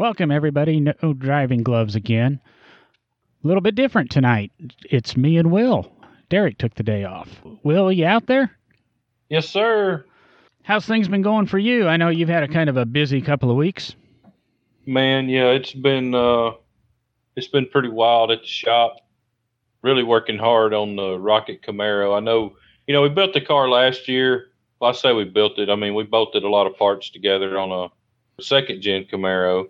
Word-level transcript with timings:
Welcome, 0.00 0.30
everybody. 0.30 0.80
No 0.80 1.12
driving 1.12 1.62
gloves 1.62 1.94
again. 1.94 2.40
A 3.44 3.46
little 3.46 3.60
bit 3.60 3.74
different 3.74 4.10
tonight. 4.10 4.50
It's 4.88 5.14
me 5.14 5.36
and 5.36 5.50
Will. 5.50 5.92
Derek 6.30 6.56
took 6.56 6.74
the 6.74 6.82
day 6.82 7.04
off. 7.04 7.28
Will, 7.64 7.92
you 7.92 8.06
out 8.06 8.26
there? 8.26 8.50
Yes, 9.28 9.46
sir. 9.46 10.06
How's 10.62 10.86
things 10.86 11.06
been 11.06 11.20
going 11.20 11.44
for 11.44 11.58
you? 11.58 11.86
I 11.86 11.98
know 11.98 12.08
you've 12.08 12.30
had 12.30 12.42
a 12.42 12.48
kind 12.48 12.70
of 12.70 12.78
a 12.78 12.86
busy 12.86 13.20
couple 13.20 13.50
of 13.50 13.58
weeks. 13.58 13.94
Man, 14.86 15.28
yeah, 15.28 15.48
it's 15.48 15.74
been 15.74 16.14
uh 16.14 16.52
it's 17.36 17.48
been 17.48 17.66
pretty 17.66 17.90
wild 17.90 18.30
at 18.30 18.40
the 18.40 18.48
shop. 18.48 18.96
Really 19.82 20.02
working 20.02 20.38
hard 20.38 20.72
on 20.72 20.96
the 20.96 21.18
Rocket 21.18 21.60
Camaro. 21.60 22.16
I 22.16 22.20
know, 22.20 22.56
you 22.86 22.94
know, 22.94 23.02
we 23.02 23.10
built 23.10 23.34
the 23.34 23.42
car 23.42 23.68
last 23.68 24.08
year. 24.08 24.46
Well, 24.80 24.92
I 24.92 24.94
say 24.94 25.12
we 25.12 25.24
built 25.24 25.58
it. 25.58 25.68
I 25.68 25.76
mean, 25.76 25.94
we 25.94 26.04
bolted 26.04 26.42
a 26.42 26.48
lot 26.48 26.66
of 26.66 26.78
parts 26.78 27.10
together 27.10 27.58
on 27.58 27.70
a 27.70 28.42
second 28.42 28.80
gen 28.80 29.04
Camaro. 29.04 29.66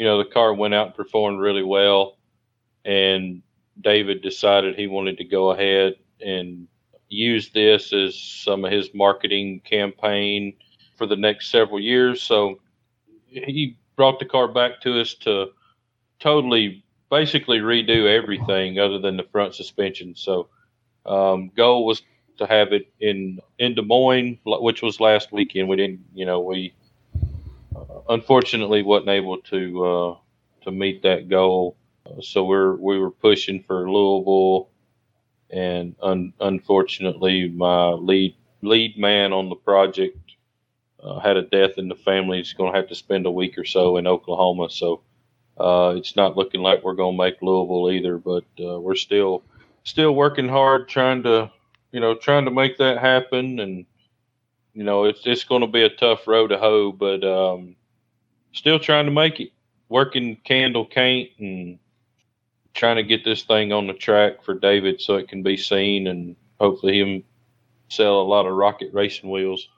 You 0.00 0.06
know, 0.06 0.16
the 0.16 0.30
car 0.30 0.54
went 0.54 0.72
out 0.72 0.86
and 0.86 0.96
performed 0.96 1.40
really 1.40 1.62
well, 1.62 2.16
and 2.86 3.42
David 3.78 4.22
decided 4.22 4.74
he 4.74 4.86
wanted 4.86 5.18
to 5.18 5.24
go 5.24 5.50
ahead 5.50 5.96
and 6.24 6.68
use 7.10 7.50
this 7.50 7.92
as 7.92 8.18
some 8.18 8.64
of 8.64 8.72
his 8.72 8.94
marketing 8.94 9.60
campaign 9.62 10.54
for 10.96 11.06
the 11.06 11.16
next 11.16 11.50
several 11.50 11.78
years. 11.78 12.22
So 12.22 12.60
he 13.26 13.76
brought 13.94 14.18
the 14.18 14.24
car 14.24 14.48
back 14.48 14.80
to 14.84 14.98
us 14.98 15.12
to 15.16 15.48
totally 16.18 16.82
basically 17.10 17.58
redo 17.58 18.08
everything 18.08 18.78
other 18.78 18.98
than 18.98 19.18
the 19.18 19.24
front 19.24 19.54
suspension. 19.54 20.14
So 20.16 20.48
um, 21.04 21.50
goal 21.54 21.84
was 21.84 22.00
to 22.38 22.46
have 22.46 22.72
it 22.72 22.90
in 23.00 23.38
in 23.58 23.74
Des 23.74 23.82
Moines, 23.82 24.38
which 24.46 24.80
was 24.80 24.98
last 24.98 25.30
weekend. 25.30 25.68
We 25.68 25.76
didn't, 25.76 26.00
you 26.14 26.24
know, 26.24 26.40
we 26.40 26.72
unfortunately 28.10 28.82
wasn't 28.82 29.08
able 29.10 29.38
to 29.38 29.84
uh, 29.84 30.16
to 30.64 30.70
meet 30.70 31.02
that 31.02 31.28
goal. 31.28 31.76
Uh, 32.06 32.20
so 32.20 32.44
we're 32.44 32.74
we 32.76 32.98
were 32.98 33.10
pushing 33.10 33.62
for 33.62 33.90
Louisville, 33.90 34.68
and 35.50 35.94
un- 36.02 36.34
unfortunately, 36.40 37.48
my 37.48 37.90
lead 37.90 38.34
lead 38.62 38.98
man 38.98 39.32
on 39.32 39.48
the 39.48 39.56
project 39.56 40.18
uh, 41.02 41.18
had 41.20 41.36
a 41.36 41.42
death 41.42 41.78
in 41.78 41.88
the 41.88 41.94
family. 41.94 42.38
He's 42.38 42.52
going 42.52 42.72
to 42.72 42.78
have 42.78 42.88
to 42.88 42.94
spend 42.94 43.26
a 43.26 43.30
week 43.30 43.56
or 43.56 43.64
so 43.64 43.96
in 43.96 44.06
Oklahoma. 44.06 44.68
So 44.70 45.00
uh, 45.58 45.94
it's 45.96 46.16
not 46.16 46.36
looking 46.36 46.60
like 46.60 46.82
we're 46.82 46.94
going 46.94 47.16
to 47.16 47.22
make 47.22 47.40
Louisville 47.42 47.90
either, 47.90 48.18
but 48.18 48.44
uh, 48.60 48.80
we're 48.80 48.96
still 48.96 49.42
still 49.84 50.14
working 50.14 50.48
hard 50.48 50.88
trying 50.88 51.22
to 51.22 51.50
you 51.92 52.00
know 52.00 52.14
trying 52.14 52.44
to 52.44 52.50
make 52.50 52.76
that 52.78 52.98
happen 52.98 53.58
and 53.60 53.86
you 54.74 54.84
know 54.84 55.04
it's 55.04 55.22
it's 55.26 55.44
going 55.44 55.62
to 55.62 55.66
be 55.66 55.82
a 55.82 55.88
tough 55.88 56.28
road 56.28 56.48
to 56.48 56.58
hoe 56.58 56.92
but 56.92 57.24
um, 57.24 57.74
still 58.52 58.78
trying 58.78 59.06
to 59.06 59.10
make 59.10 59.40
it 59.40 59.50
working 59.88 60.36
candle 60.44 60.86
caint 60.86 61.30
and 61.38 61.78
trying 62.74 62.96
to 62.96 63.02
get 63.02 63.24
this 63.24 63.42
thing 63.42 63.72
on 63.72 63.86
the 63.86 63.92
track 63.92 64.42
for 64.44 64.54
David 64.54 65.00
so 65.00 65.16
it 65.16 65.28
can 65.28 65.42
be 65.42 65.56
seen 65.56 66.06
and 66.06 66.36
hopefully 66.60 67.00
him 67.00 67.24
sell 67.88 68.20
a 68.20 68.22
lot 68.22 68.46
of 68.46 68.54
rocket 68.54 68.90
racing 68.92 69.30
wheels. 69.30 69.68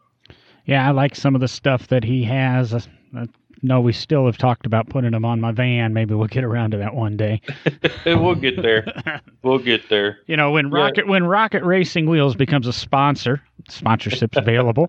Yeah, 0.66 0.86
I 0.86 0.92
like 0.92 1.16
some 1.16 1.34
of 1.34 1.40
the 1.40 1.48
stuff 1.48 1.88
that 1.88 2.04
he 2.04 2.22
has. 2.24 2.72
Uh, 2.74 3.26
no, 3.62 3.80
we 3.80 3.92
still 3.92 4.26
have 4.26 4.38
talked 4.38 4.66
about 4.66 4.88
putting 4.88 5.12
them 5.12 5.24
on 5.24 5.40
my 5.40 5.52
van. 5.52 5.92
Maybe 5.92 6.14
we'll 6.14 6.26
get 6.26 6.44
around 6.44 6.72
to 6.72 6.76
that 6.78 6.94
one 6.94 7.16
day. 7.16 7.40
we'll 8.06 8.34
get 8.34 8.60
there. 8.60 8.86
We'll 9.42 9.58
get 9.58 9.88
there. 9.88 10.20
You 10.26 10.36
know, 10.36 10.52
when 10.52 10.70
Rocket 10.70 11.04
yeah. 11.04 11.10
when 11.10 11.24
Rocket 11.24 11.64
Racing 11.64 12.08
Wheels 12.08 12.36
becomes 12.36 12.68
a 12.68 12.72
sponsor, 12.72 13.42
sponsorship's 13.68 14.36
available. 14.36 14.88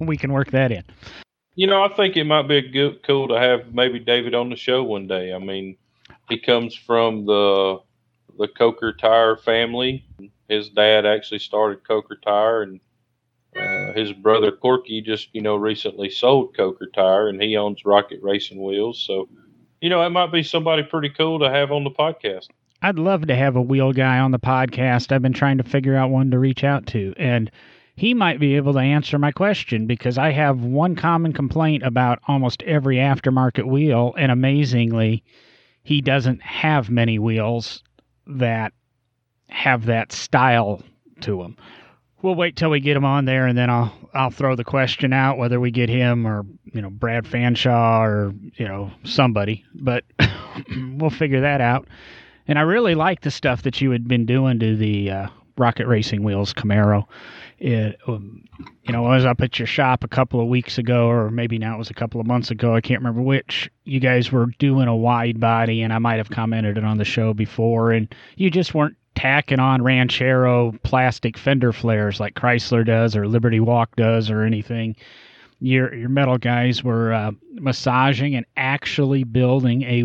we 0.00 0.16
can 0.16 0.32
work 0.32 0.52
that 0.52 0.72
in. 0.72 0.84
You 1.56 1.66
know, 1.66 1.82
I 1.82 1.88
think 1.88 2.16
it 2.16 2.24
might 2.24 2.48
be 2.48 2.60
good, 2.60 3.02
cool 3.02 3.28
to 3.28 3.40
have 3.40 3.74
maybe 3.74 3.98
David 3.98 4.34
on 4.34 4.50
the 4.50 4.56
show 4.56 4.84
one 4.84 5.06
day. 5.06 5.32
I 5.32 5.38
mean, 5.38 5.78
he 6.28 6.38
comes 6.38 6.74
from 6.74 7.24
the 7.24 7.78
the 8.38 8.46
Coker 8.46 8.92
Tire 8.92 9.38
family. 9.38 10.04
His 10.48 10.68
dad 10.68 11.06
actually 11.06 11.38
started 11.38 11.82
Coker 11.82 12.16
Tire, 12.22 12.62
and 12.62 12.80
uh, 13.56 13.94
his 13.94 14.12
brother 14.12 14.52
Corky 14.52 15.00
just 15.00 15.30
you 15.32 15.40
know 15.40 15.56
recently 15.56 16.10
sold 16.10 16.54
Coker 16.54 16.90
Tire, 16.94 17.28
and 17.28 17.40
he 17.40 17.56
owns 17.56 17.86
Rocket 17.86 18.20
Racing 18.22 18.62
Wheels. 18.62 19.02
So, 19.06 19.26
you 19.80 19.88
know, 19.88 20.04
it 20.04 20.10
might 20.10 20.30
be 20.30 20.42
somebody 20.42 20.82
pretty 20.82 21.08
cool 21.08 21.38
to 21.38 21.50
have 21.50 21.72
on 21.72 21.84
the 21.84 21.90
podcast. 21.90 22.48
I'd 22.82 22.98
love 22.98 23.26
to 23.28 23.34
have 23.34 23.56
a 23.56 23.62
wheel 23.62 23.94
guy 23.94 24.18
on 24.18 24.30
the 24.30 24.38
podcast. 24.38 25.10
I've 25.10 25.22
been 25.22 25.32
trying 25.32 25.56
to 25.56 25.64
figure 25.64 25.96
out 25.96 26.10
one 26.10 26.30
to 26.32 26.38
reach 26.38 26.64
out 26.64 26.86
to, 26.88 27.14
and 27.16 27.50
he 27.96 28.14
might 28.14 28.38
be 28.38 28.56
able 28.56 28.72
to 28.74 28.78
answer 28.78 29.18
my 29.18 29.32
question 29.32 29.86
because 29.86 30.18
I 30.18 30.30
have 30.32 30.60
one 30.60 30.94
common 30.94 31.32
complaint 31.32 31.82
about 31.82 32.20
almost 32.28 32.62
every 32.62 32.96
aftermarket 32.96 33.66
wheel, 33.66 34.14
and 34.18 34.30
amazingly, 34.30 35.24
he 35.82 36.00
doesn't 36.00 36.42
have 36.42 36.90
many 36.90 37.18
wheels 37.18 37.82
that 38.26 38.72
have 39.48 39.86
that 39.86 40.12
style 40.12 40.82
to 41.20 41.42
them 41.42 41.56
we'll 42.26 42.34
wait 42.34 42.56
till 42.56 42.70
we 42.70 42.80
get 42.80 42.96
him 42.96 43.04
on 43.04 43.24
there, 43.24 43.46
and 43.46 43.56
then 43.56 43.70
I'll 43.70 43.92
I'll 44.14 44.30
throw 44.30 44.56
the 44.56 44.64
question 44.64 45.12
out 45.12 45.38
whether 45.38 45.60
we 45.60 45.70
get 45.70 45.88
him 45.88 46.26
or 46.26 46.44
you 46.72 46.82
know 46.82 46.90
Brad 46.90 47.24
Fanshaw 47.24 48.00
or 48.00 48.34
you 48.56 48.66
know 48.66 48.90
somebody, 49.04 49.64
but 49.74 50.04
we'll 50.96 51.10
figure 51.10 51.40
that 51.40 51.60
out. 51.60 51.88
And 52.48 52.58
I 52.58 52.62
really 52.62 52.94
like 52.94 53.22
the 53.22 53.30
stuff 53.30 53.62
that 53.62 53.80
you 53.80 53.90
had 53.90 54.06
been 54.06 54.26
doing 54.26 54.58
to 54.60 54.76
the 54.76 55.10
uh, 55.10 55.28
Rocket 55.58 55.86
Racing 55.86 56.22
Wheels 56.22 56.52
Camaro. 56.52 57.06
It, 57.58 57.98
um, 58.06 58.44
you 58.82 58.92
know, 58.92 59.06
I 59.06 59.16
was 59.16 59.24
up 59.24 59.40
at 59.40 59.58
your 59.58 59.66
shop 59.66 60.04
a 60.04 60.08
couple 60.08 60.40
of 60.40 60.48
weeks 60.48 60.76
ago, 60.78 61.08
or 61.08 61.30
maybe 61.30 61.58
now 61.58 61.74
it 61.74 61.78
was 61.78 61.90
a 61.90 61.94
couple 61.94 62.20
of 62.20 62.26
months 62.26 62.50
ago. 62.50 62.74
I 62.74 62.80
can't 62.80 63.00
remember 63.00 63.22
which. 63.22 63.70
You 63.84 63.98
guys 63.98 64.30
were 64.30 64.46
doing 64.58 64.88
a 64.88 64.96
wide 64.96 65.40
body, 65.40 65.82
and 65.82 65.92
I 65.92 65.98
might 65.98 66.16
have 66.16 66.30
commented 66.30 66.76
it 66.76 66.84
on 66.84 66.98
the 66.98 67.04
show 67.04 67.32
before, 67.32 67.92
and 67.92 68.14
you 68.36 68.50
just 68.50 68.74
weren't 68.74 68.96
tacking 69.16 69.58
on 69.58 69.82
Ranchero 69.82 70.72
plastic 70.82 71.36
fender 71.38 71.72
flares 71.72 72.20
like 72.20 72.34
Chrysler 72.34 72.84
does 72.84 73.16
or 73.16 73.26
Liberty 73.26 73.60
Walk 73.60 73.96
does 73.96 74.30
or 74.30 74.42
anything. 74.42 74.94
Your 75.60 75.92
your 75.94 76.10
metal 76.10 76.36
guys 76.36 76.84
were 76.84 77.14
uh, 77.14 77.32
massaging 77.52 78.36
and 78.36 78.44
actually 78.58 79.24
building 79.24 79.82
a 79.82 79.96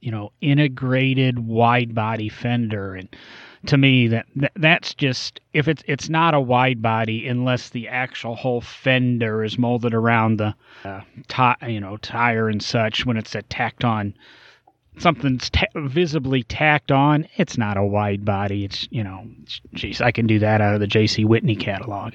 you 0.00 0.10
know 0.10 0.30
integrated 0.40 1.40
wide 1.40 1.94
body 1.94 2.28
fender 2.28 2.94
and 2.94 3.08
to 3.66 3.76
me 3.76 4.08
that, 4.08 4.26
that 4.36 4.52
that's 4.56 4.94
just 4.94 5.40
if 5.52 5.68
it's 5.68 5.82
it's 5.86 6.08
not 6.08 6.34
a 6.34 6.40
wide 6.40 6.80
body 6.80 7.26
unless 7.26 7.70
the 7.70 7.88
actual 7.88 8.34
whole 8.34 8.60
fender 8.60 9.44
is 9.44 9.58
molded 9.58 9.94
around 9.94 10.38
the 10.38 10.54
uh, 10.84 11.00
t- 11.28 11.72
you 11.72 11.80
know 11.80 11.96
tire 11.98 12.48
and 12.48 12.62
such 12.62 13.04
when 13.04 13.16
it's 13.16 13.34
a 13.34 13.42
tacked 13.42 13.84
on 13.84 14.14
something's 14.98 15.50
ta- 15.50 15.66
visibly 15.74 16.42
tacked 16.42 16.92
on, 16.92 17.26
it's 17.36 17.58
not 17.58 17.76
a 17.76 17.84
wide 17.84 18.24
body. 18.24 18.64
It's 18.64 18.88
you 18.90 19.02
know, 19.02 19.26
geez, 19.74 20.00
I 20.00 20.10
can 20.10 20.26
do 20.26 20.38
that 20.38 20.60
out 20.60 20.74
of 20.74 20.80
the 20.80 20.86
J.C. 20.86 21.24
Whitney 21.24 21.56
catalog. 21.56 22.14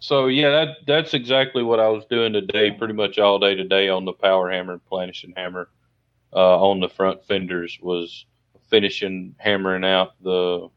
So 0.00 0.26
yeah, 0.26 0.50
that 0.50 0.68
that's 0.86 1.14
exactly 1.14 1.62
what 1.62 1.80
I 1.80 1.88
was 1.88 2.04
doing 2.06 2.32
today, 2.32 2.70
pretty 2.70 2.94
much 2.94 3.18
all 3.18 3.38
day 3.38 3.54
today 3.54 3.88
on 3.88 4.04
the 4.04 4.12
power 4.12 4.50
hammer 4.50 4.74
and 4.74 4.84
planishing 4.90 5.36
hammer 5.36 5.68
uh, 6.32 6.60
on 6.60 6.80
the 6.80 6.88
front 6.88 7.24
fenders 7.24 7.78
was 7.80 8.26
finishing 8.68 9.34
hammering 9.38 9.84
out 9.84 10.12
the 10.22 10.68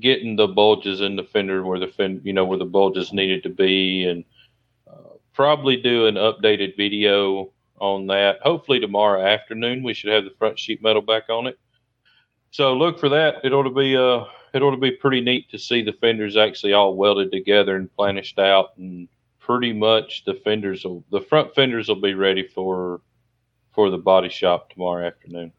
getting 0.00 0.36
the 0.36 0.46
bulges 0.46 1.00
in 1.00 1.16
the 1.16 1.24
fender 1.24 1.64
where 1.64 1.78
the 1.78 1.88
fender 1.88 2.20
you 2.24 2.32
know 2.32 2.44
where 2.44 2.58
the 2.58 2.64
bulges 2.64 3.12
needed 3.12 3.42
to 3.42 3.48
be 3.48 4.04
and 4.04 4.24
uh, 4.90 5.14
probably 5.32 5.76
do 5.76 6.06
an 6.06 6.16
updated 6.16 6.76
video 6.76 7.50
on 7.80 8.06
that. 8.08 8.40
Hopefully 8.42 8.80
tomorrow 8.80 9.24
afternoon 9.24 9.82
we 9.82 9.94
should 9.94 10.12
have 10.12 10.24
the 10.24 10.34
front 10.38 10.58
sheet 10.58 10.82
metal 10.82 11.02
back 11.02 11.24
on 11.28 11.46
it. 11.46 11.58
So 12.50 12.74
look 12.74 12.98
for 12.98 13.08
that. 13.10 13.36
It 13.44 13.52
ought 13.52 13.64
to 13.64 13.70
be 13.70 13.96
uh 13.96 14.24
it 14.54 14.62
ought 14.62 14.72
to 14.72 14.76
be 14.76 14.90
pretty 14.90 15.20
neat 15.20 15.50
to 15.50 15.58
see 15.58 15.82
the 15.82 15.92
fenders 15.92 16.36
actually 16.36 16.72
all 16.72 16.96
welded 16.96 17.30
together 17.30 17.76
and 17.76 17.94
planished 17.94 18.38
out 18.38 18.76
and 18.78 19.08
pretty 19.38 19.72
much 19.72 20.24
the 20.24 20.34
fenders 20.34 20.84
will 20.84 21.04
the 21.10 21.20
front 21.20 21.54
fenders 21.54 21.88
will 21.88 22.00
be 22.00 22.14
ready 22.14 22.46
for 22.46 23.00
for 23.72 23.90
the 23.90 23.98
body 23.98 24.28
shop 24.28 24.70
tomorrow 24.70 25.06
afternoon. 25.06 25.52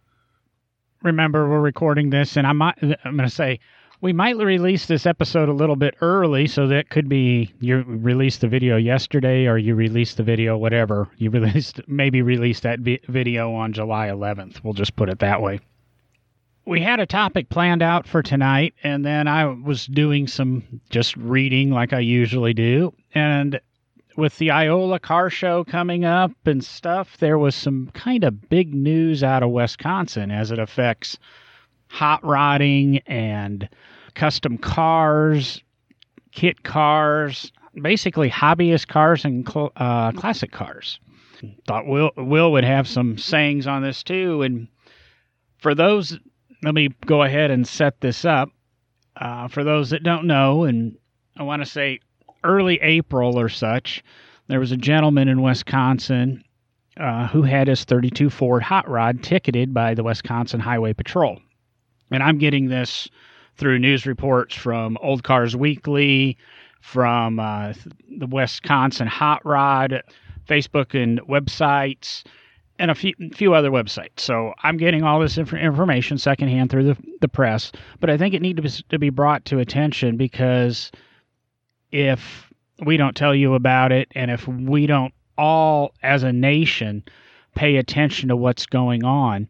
Remember 1.04 1.50
we're 1.50 1.62
recording 1.62 2.10
this 2.10 2.38
and 2.38 2.46
I 2.46 2.54
might 2.54 2.78
I'm 2.82 3.16
going 3.16 3.30
to 3.30 3.30
say 3.30 3.60
we 4.02 4.14
might 4.14 4.38
release 4.38 4.86
this 4.86 5.06
episode 5.06 5.50
a 5.50 5.54
little 5.54 5.76
bit 5.76 5.96
early, 6.02 6.48
so 6.48 6.68
that 6.68 6.90
could 6.90 7.10
be 7.10 7.54
you 7.60 7.84
released 7.86 8.42
the 8.42 8.48
video 8.48 8.78
yesterday, 8.78 9.46
or 9.46 9.58
you 9.58 9.76
released 9.76 10.18
the 10.18 10.24
video 10.24 10.58
whatever 10.58 11.10
you 11.18 11.30
released. 11.30 11.82
Maybe 11.88 12.22
released 12.22 12.64
that 12.64 12.80
vi- 12.80 13.02
video 13.10 13.54
on 13.54 13.74
July 13.74 14.08
11th. 14.08 14.64
We'll 14.64 14.74
just 14.74 14.96
put 14.96 15.10
it 15.10 15.20
that 15.20 15.42
way. 15.42 15.60
We 16.66 16.82
had 16.82 17.00
a 17.00 17.06
topic 17.06 17.50
planned 17.50 17.82
out 17.82 18.08
for 18.08 18.22
tonight, 18.22 18.74
and 18.84 19.04
then 19.04 19.28
I 19.28 19.46
was 19.48 19.86
doing 19.86 20.28
some 20.28 20.82
just 20.90 21.18
reading 21.18 21.72
like 21.72 21.94
I 21.94 22.00
usually 22.00 22.54
do, 22.54 22.94
and 23.14 23.60
with 24.18 24.38
the 24.38 24.52
Iola 24.52 25.00
car 25.00 25.30
show 25.30 25.64
coming 25.64 26.06
up 26.06 26.32
and 26.46 26.64
stuff, 26.64 27.18
there 27.18 27.38
was 27.38 27.56
some 27.56 27.90
kind 27.94 28.24
of 28.24 28.50
big 28.50 28.74
news 28.74 29.24
out 29.24 29.44
of 29.44 29.52
Wisconsin 29.52 30.32
as 30.32 30.52
it 30.52 30.60
affects 30.60 31.18
hot 31.88 32.24
rodding 32.24 33.00
and 33.08 33.68
custom 34.16 34.58
cars, 34.58 35.64
kit 36.32 36.64
cars, 36.64 37.52
basically 37.82 38.30
hobbyist 38.30 38.88
cars 38.88 39.26
and 39.26 39.48
cl- 39.48 39.72
uh, 39.76 40.12
classic 40.12 40.52
cars. 40.52 41.00
Thought 41.66 41.88
Will 41.88 42.12
Will 42.18 42.52
would 42.52 42.66
have 42.66 42.88
some 42.88 43.18
sayings 43.18 43.66
on 43.66 43.82
this 43.82 44.04
too. 44.04 44.42
And 44.42 44.68
for 45.60 45.74
those, 45.74 46.18
let 46.64 46.74
me 46.74 46.90
go 47.06 47.24
ahead 47.24 47.50
and 47.50 47.66
set 47.66 48.02
this 48.02 48.26
up. 48.26 48.50
Uh, 49.16 49.48
for 49.48 49.64
those 49.64 49.90
that 49.90 50.04
don't 50.04 50.26
know, 50.26 50.64
and 50.64 50.98
I 51.38 51.44
want 51.44 51.62
to 51.62 51.66
say 51.66 52.00
early 52.44 52.80
April 52.82 53.40
or 53.40 53.50
such, 53.50 54.04
there 54.48 54.60
was 54.60 54.72
a 54.72 54.78
gentleman 54.78 55.28
in 55.28 55.42
Wisconsin 55.42 56.44
uh, 57.00 57.28
who 57.28 57.44
had 57.44 57.68
his 57.68 57.84
32 57.84 58.30
Ford 58.30 58.64
hot 58.64 58.90
rod 58.90 59.24
ticketed 59.24 59.74
by 59.74 59.94
the 59.94 60.04
Wisconsin 60.04 60.60
Highway 60.60 60.94
Patrol. 60.94 61.40
And 62.12 62.24
I'm 62.24 62.38
getting 62.38 62.68
this 62.68 63.08
through 63.58 63.80
news 63.80 64.06
reports 64.06 64.56
from 64.56 64.98
Old 65.02 65.24
Cars 65.24 65.56
Weekly, 65.56 66.38
from 66.82 67.40
uh, 67.40 67.74
the 68.18 68.28
Wisconsin 68.28 69.08
Hot 69.08 69.46
Rod, 69.46 70.02
Facebook 70.48 71.02
and 71.02 71.22
websites, 71.22 72.24
and 72.80 72.90
a 72.90 72.96
few, 72.96 73.14
few 73.34 73.54
other 73.54 73.70
websites. 73.70 74.22
So 74.22 74.54
I'm 74.64 74.78
getting 74.78 75.04
all 75.04 75.20
this 75.20 75.38
inf- 75.38 75.54
information 75.54 76.18
secondhand 76.18 76.72
through 76.72 76.86
the, 76.86 76.98
the 77.22 77.28
press, 77.28 77.72
but 78.00 78.10
I 78.10 78.18
think 78.18 78.34
it 78.34 78.42
needs 78.42 78.82
to 78.90 78.98
be 78.98 79.10
brought 79.10 79.46
to 79.46 79.60
attention 79.60 80.18
because 80.18 80.92
if 81.92 82.52
we 82.86 82.98
don't 82.98 83.16
tell 83.16 83.36
you 83.36 83.56
about 83.56 83.92
it 83.92 84.08
and 84.16 84.32
if 84.32 84.48
we 84.48 84.88
don't 84.88 85.14
all 85.38 85.94
as 86.04 86.24
a 86.24 86.34
nation 86.34 87.04
pay 87.56 87.78
attention 87.78 88.30
to 88.30 88.36
what's 88.36 88.66
going 88.66 89.04
on, 89.04 89.48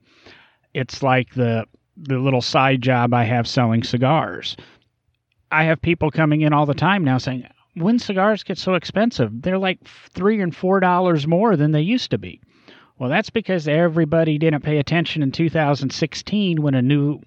it's 0.74 1.04
like 1.04 1.34
the 1.34 1.66
the 1.98 2.18
little 2.18 2.42
side 2.42 2.82
job 2.82 3.14
I 3.14 3.26
have 3.26 3.48
selling 3.48 3.84
cigars. 3.84 4.56
I 5.52 5.64
have 5.66 5.82
people 5.82 6.12
coming 6.12 6.42
in 6.42 6.54
all 6.54 6.66
the 6.66 6.74
time 6.74 7.04
now 7.04 7.18
saying, 7.18 7.46
"When 7.76 8.00
cigars 8.00 8.44
get 8.44 8.58
so 8.58 8.76
expensive, 8.76 9.42
they're 9.42 9.58
like 9.58 9.84
three 9.84 10.40
and 10.42 10.56
four 10.56 10.80
dollars 10.80 11.28
more 11.28 11.56
than 11.56 11.72
they 11.72 11.82
used 11.82 12.12
to 12.12 12.18
be." 12.18 12.40
Well, 12.98 13.10
that's 13.10 13.30
because 13.30 13.68
everybody 13.68 14.38
didn't 14.38 14.64
pay 14.64 14.78
attention 14.78 15.24
in 15.24 15.32
2016 15.32 16.62
when 16.62 16.76
a 16.76 16.82
new 16.82 17.22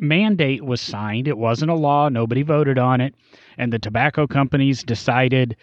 mandate 0.00 0.64
was 0.64 0.80
signed. 0.80 1.28
It 1.28 1.38
wasn't 1.38 1.70
a 1.70 1.74
law, 1.74 2.08
nobody 2.08 2.42
voted 2.42 2.78
on 2.78 3.00
it, 3.00 3.14
and 3.58 3.72
the 3.72 3.78
tobacco 3.78 4.26
companies 4.26 4.82
decided 4.82 5.56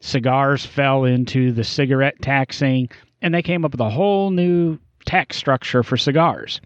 cigars 0.00 0.66
fell 0.66 1.04
into 1.04 1.52
the 1.52 1.64
cigarette 1.64 2.20
taxing, 2.20 2.88
and 3.22 3.34
they 3.34 3.42
came 3.42 3.64
up 3.64 3.72
with 3.72 3.80
a 3.80 3.90
whole 3.90 4.30
new 4.30 4.78
tax 5.06 5.36
structure 5.36 5.82
for 5.82 5.96
cigars. 5.96 6.60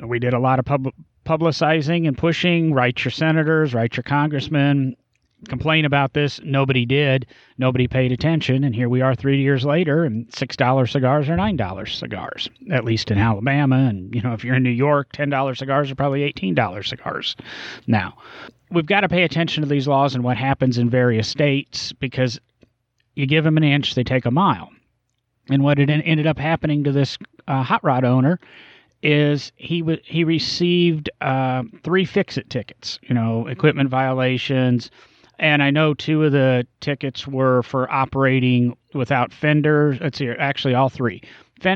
We 0.00 0.18
did 0.18 0.34
a 0.34 0.38
lot 0.38 0.58
of 0.58 0.64
pub- 0.64 0.94
publicizing 1.24 2.06
and 2.08 2.18
pushing. 2.18 2.74
Write 2.74 3.04
your 3.04 3.12
senators, 3.12 3.74
write 3.74 3.96
your 3.96 4.02
congressmen, 4.02 4.96
complain 5.48 5.84
about 5.84 6.12
this. 6.12 6.40
Nobody 6.44 6.86
did. 6.86 7.26
Nobody 7.58 7.88
paid 7.88 8.12
attention. 8.12 8.64
And 8.64 8.74
here 8.74 8.88
we 8.88 9.00
are 9.00 9.14
three 9.14 9.40
years 9.40 9.64
later, 9.64 10.04
and 10.04 10.28
$6 10.28 10.90
cigars 10.90 11.28
are 11.28 11.36
$9 11.36 11.98
cigars, 11.98 12.48
at 12.70 12.84
least 12.84 13.10
in 13.10 13.18
Alabama. 13.18 13.76
And, 13.76 14.14
you 14.14 14.20
know, 14.22 14.32
if 14.32 14.44
you're 14.44 14.56
in 14.56 14.62
New 14.62 14.70
York, 14.70 15.12
$10 15.12 15.56
cigars 15.56 15.90
are 15.90 15.94
probably 15.94 16.32
$18 16.32 16.86
cigars 16.86 17.36
now. 17.86 18.16
We've 18.70 18.86
got 18.86 19.00
to 19.00 19.08
pay 19.08 19.22
attention 19.22 19.62
to 19.62 19.68
these 19.68 19.86
laws 19.86 20.14
and 20.14 20.24
what 20.24 20.36
happens 20.36 20.78
in 20.78 20.88
various 20.88 21.28
states 21.28 21.92
because 21.92 22.40
you 23.14 23.26
give 23.26 23.44
them 23.44 23.56
an 23.56 23.64
inch, 23.64 23.94
they 23.94 24.04
take 24.04 24.24
a 24.24 24.30
mile. 24.30 24.70
And 25.50 25.62
what 25.62 25.78
it 25.78 25.90
ended 25.90 26.26
up 26.26 26.38
happening 26.38 26.84
to 26.84 26.92
this 26.92 27.18
uh, 27.48 27.62
hot 27.62 27.82
rod 27.84 28.04
owner 28.04 28.38
is 29.02 29.52
he 29.56 29.80
w- 29.80 30.00
he 30.04 30.24
received 30.24 31.10
uh, 31.20 31.64
three 31.82 32.04
fix-it 32.04 32.48
tickets, 32.48 32.98
you 33.02 33.14
know, 33.14 33.46
equipment 33.48 33.90
violations, 33.90 34.90
and 35.42 35.62
I 35.62 35.70
know 35.70 35.92
two 35.92 36.24
of 36.24 36.32
the 36.32 36.66
tickets 36.80 37.26
were 37.26 37.62
for 37.62 37.90
operating 37.92 38.76
without 38.94 39.32
fenders. 39.32 39.98
Let's 40.00 40.18
see, 40.18 40.28
actually 40.28 40.74
all 40.74 40.88
three, 40.88 41.22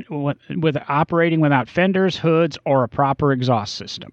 with 0.09 0.77
operating 0.89 1.41
without 1.41 1.69
fenders, 1.69 2.17
hoods, 2.17 2.57
or 2.65 2.85
a 2.85 2.89
proper 2.89 3.33
exhaust 3.33 3.75
system. 3.75 4.13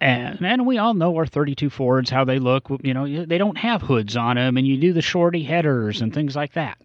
And 0.00 0.44
and 0.44 0.66
we 0.66 0.78
all 0.78 0.94
know 0.94 1.16
our 1.16 1.26
32 1.26 1.70
Fords 1.70 2.10
how 2.10 2.24
they 2.24 2.38
look. 2.38 2.68
You 2.82 2.94
know, 2.94 3.24
they 3.24 3.38
don't 3.38 3.58
have 3.58 3.82
hoods 3.82 4.16
on 4.16 4.36
them, 4.36 4.56
and 4.56 4.66
you 4.66 4.76
do 4.76 4.92
the 4.92 5.02
shorty 5.02 5.42
headers 5.42 6.02
and 6.02 6.12
things 6.12 6.36
like 6.36 6.52
that. 6.52 6.78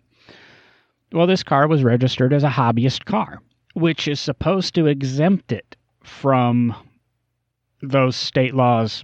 Well, 1.11 1.27
this 1.27 1.43
car 1.43 1.67
was 1.67 1.83
registered 1.83 2.33
as 2.33 2.43
a 2.43 2.49
hobbyist 2.49 3.05
car 3.05 3.39
which 3.73 4.07
is 4.07 4.19
supposed 4.19 4.75
to 4.75 4.87
exempt 4.87 5.51
it 5.51 5.75
from 6.03 6.75
those 7.81 8.15
state 8.15 8.53
laws. 8.53 9.03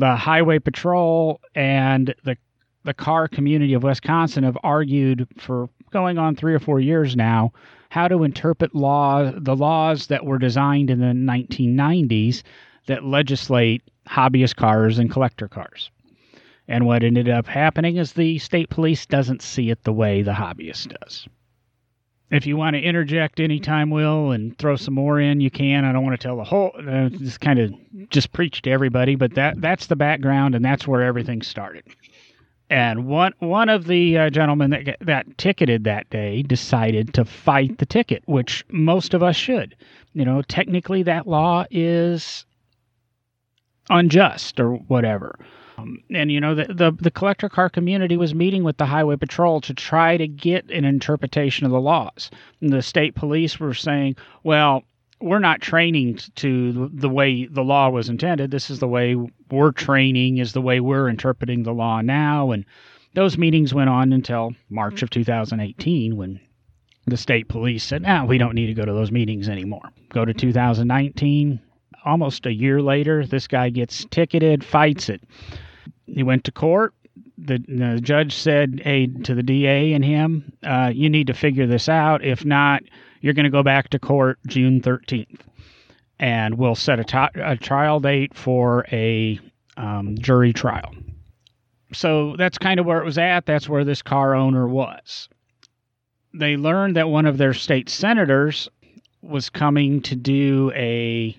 The 0.00 0.16
Highway 0.16 0.60
Patrol 0.60 1.42
and 1.54 2.14
the 2.24 2.38
the 2.84 2.94
car 2.94 3.28
community 3.28 3.74
of 3.74 3.82
Wisconsin 3.82 4.44
have 4.44 4.56
argued 4.62 5.28
for 5.36 5.68
going 5.90 6.16
on 6.16 6.34
three 6.34 6.54
or 6.54 6.58
four 6.58 6.80
years 6.80 7.14
now 7.14 7.52
how 7.90 8.08
to 8.08 8.24
interpret 8.24 8.74
law 8.74 9.30
the 9.30 9.54
laws 9.54 10.06
that 10.06 10.24
were 10.24 10.38
designed 10.38 10.88
in 10.88 11.00
the 11.00 11.08
1990s 11.08 12.42
that 12.86 13.04
legislate 13.04 13.82
hobbyist 14.08 14.56
cars 14.56 14.98
and 14.98 15.10
collector 15.10 15.48
cars. 15.48 15.90
And 16.66 16.86
what 16.86 17.02
ended 17.02 17.28
up 17.28 17.46
happening 17.46 17.96
is 17.96 18.14
the 18.14 18.38
state 18.38 18.70
police 18.70 19.04
doesn't 19.04 19.42
see 19.42 19.68
it 19.68 19.84
the 19.84 19.92
way 19.92 20.22
the 20.22 20.32
hobbyist 20.32 20.96
does 20.98 21.28
if 22.30 22.46
you 22.46 22.56
want 22.56 22.74
to 22.74 22.80
interject 22.80 23.40
anytime, 23.40 23.90
Will, 23.90 24.30
and 24.30 24.56
throw 24.56 24.76
some 24.76 24.94
more 24.94 25.20
in, 25.20 25.40
you 25.40 25.50
can. 25.50 25.84
I 25.84 25.92
don't 25.92 26.04
want 26.04 26.20
to 26.20 26.26
tell 26.26 26.36
the 26.36 26.44
whole, 26.44 26.72
uh, 26.76 27.08
just 27.08 27.40
kind 27.40 27.58
of 27.58 27.72
just 28.10 28.32
preach 28.32 28.62
to 28.62 28.70
everybody, 28.70 29.16
but 29.16 29.34
that 29.34 29.60
that's 29.60 29.86
the 29.86 29.96
background, 29.96 30.54
and 30.54 30.64
that's 30.64 30.86
where 30.86 31.02
everything 31.02 31.42
started. 31.42 31.84
And 32.70 33.06
one 33.06 33.32
one 33.40 33.68
of 33.68 33.88
the 33.88 34.16
uh, 34.16 34.30
gentlemen 34.30 34.70
that 34.70 34.96
that 35.00 35.38
ticketed 35.38 35.84
that 35.84 36.08
day 36.10 36.42
decided 36.42 37.14
to 37.14 37.24
fight 37.24 37.78
the 37.78 37.86
ticket, 37.86 38.22
which 38.26 38.64
most 38.70 39.12
of 39.12 39.24
us 39.24 39.34
should. 39.34 39.74
You 40.12 40.24
know, 40.24 40.42
technically 40.42 41.02
that 41.02 41.26
law 41.26 41.64
is 41.70 42.46
unjust 43.88 44.60
or 44.60 44.74
whatever. 44.74 45.36
Um, 45.80 46.02
and 46.10 46.30
you 46.30 46.40
know 46.40 46.54
the, 46.54 46.64
the, 46.64 46.92
the 46.92 47.10
collector 47.10 47.48
car 47.48 47.68
community 47.68 48.16
was 48.16 48.34
meeting 48.34 48.64
with 48.64 48.76
the 48.76 48.86
highway 48.86 49.16
patrol 49.16 49.60
to 49.62 49.74
try 49.74 50.16
to 50.16 50.26
get 50.28 50.70
an 50.70 50.84
interpretation 50.84 51.66
of 51.66 51.72
the 51.72 51.80
laws. 51.80 52.30
And 52.60 52.72
the 52.72 52.82
state 52.82 53.14
police 53.14 53.58
were 53.58 53.74
saying, 53.74 54.16
"Well, 54.42 54.84
we're 55.20 55.38
not 55.38 55.60
training 55.60 56.18
to 56.36 56.90
the 56.92 57.08
way 57.08 57.46
the 57.46 57.64
law 57.64 57.88
was 57.88 58.08
intended. 58.08 58.50
This 58.50 58.70
is 58.70 58.78
the 58.78 58.88
way 58.88 59.16
we're 59.50 59.72
training, 59.72 60.38
is 60.38 60.52
the 60.52 60.60
way 60.60 60.80
we're 60.80 61.08
interpreting 61.08 61.62
the 61.62 61.74
law 61.74 62.00
now." 62.00 62.50
And 62.50 62.64
those 63.14 63.38
meetings 63.38 63.74
went 63.74 63.90
on 63.90 64.12
until 64.12 64.54
March 64.68 65.02
of 65.02 65.10
2018 65.10 66.16
when 66.16 66.40
the 67.06 67.16
state 67.16 67.48
police 67.48 67.84
said, 67.84 68.02
"Now 68.02 68.26
we 68.26 68.38
don't 68.38 68.54
need 68.54 68.66
to 68.66 68.74
go 68.74 68.84
to 68.84 68.92
those 68.92 69.12
meetings 69.12 69.48
anymore." 69.48 69.90
Go 70.10 70.24
to 70.24 70.34
2019. 70.34 71.60
Almost 72.02 72.46
a 72.46 72.52
year 72.52 72.80
later, 72.80 73.26
this 73.26 73.46
guy 73.46 73.68
gets 73.68 74.06
ticketed, 74.06 74.64
fights 74.64 75.10
it 75.10 75.20
he 76.14 76.22
went 76.22 76.44
to 76.44 76.52
court. 76.52 76.94
The, 77.38 77.58
the 77.68 78.00
judge 78.00 78.34
said, 78.34 78.80
"Hey, 78.84 79.06
to 79.06 79.34
the 79.34 79.42
DA 79.42 79.92
and 79.92 80.04
him, 80.04 80.52
uh, 80.62 80.92
you 80.94 81.08
need 81.08 81.26
to 81.28 81.34
figure 81.34 81.66
this 81.66 81.88
out. 81.88 82.24
If 82.24 82.44
not, 82.44 82.82
you're 83.20 83.34
going 83.34 83.44
to 83.44 83.50
go 83.50 83.62
back 83.62 83.88
to 83.90 83.98
court 83.98 84.38
June 84.46 84.80
13th, 84.80 85.40
and 86.18 86.56
we'll 86.56 86.74
set 86.74 87.00
a, 87.00 87.04
t- 87.04 87.40
a 87.40 87.56
trial 87.56 88.00
date 88.00 88.34
for 88.34 88.86
a 88.92 89.38
um, 89.76 90.16
jury 90.18 90.52
trial." 90.52 90.94
So 91.92 92.36
that's 92.36 92.58
kind 92.58 92.78
of 92.78 92.86
where 92.86 93.00
it 93.00 93.04
was 93.04 93.18
at. 93.18 93.46
That's 93.46 93.68
where 93.68 93.84
this 93.84 94.02
car 94.02 94.34
owner 94.34 94.68
was. 94.68 95.28
They 96.32 96.56
learned 96.56 96.96
that 96.96 97.08
one 97.08 97.26
of 97.26 97.38
their 97.38 97.54
state 97.54 97.88
senators 97.88 98.68
was 99.22 99.50
coming 99.50 100.00
to 100.02 100.16
do 100.16 100.70
a 100.74 101.36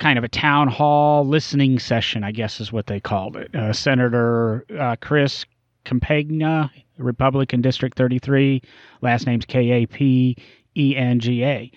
kind 0.00 0.18
of 0.18 0.24
a 0.24 0.28
town 0.28 0.66
hall 0.66 1.24
listening 1.24 1.78
session, 1.78 2.24
I 2.24 2.32
guess 2.32 2.58
is 2.58 2.72
what 2.72 2.86
they 2.86 2.98
called 2.98 3.36
it. 3.36 3.54
Uh, 3.54 3.72
Senator 3.72 4.64
uh, 4.76 4.96
Chris 5.00 5.44
Kapenga, 5.84 6.70
Republican 6.98 7.60
District 7.60 7.96
33, 7.96 8.62
last 9.02 9.26
name's 9.26 9.44
K 9.44 9.70
A 9.70 9.86
P 9.86 10.36
E 10.76 10.96
N 10.96 11.20
G 11.20 11.44
A. 11.44 11.70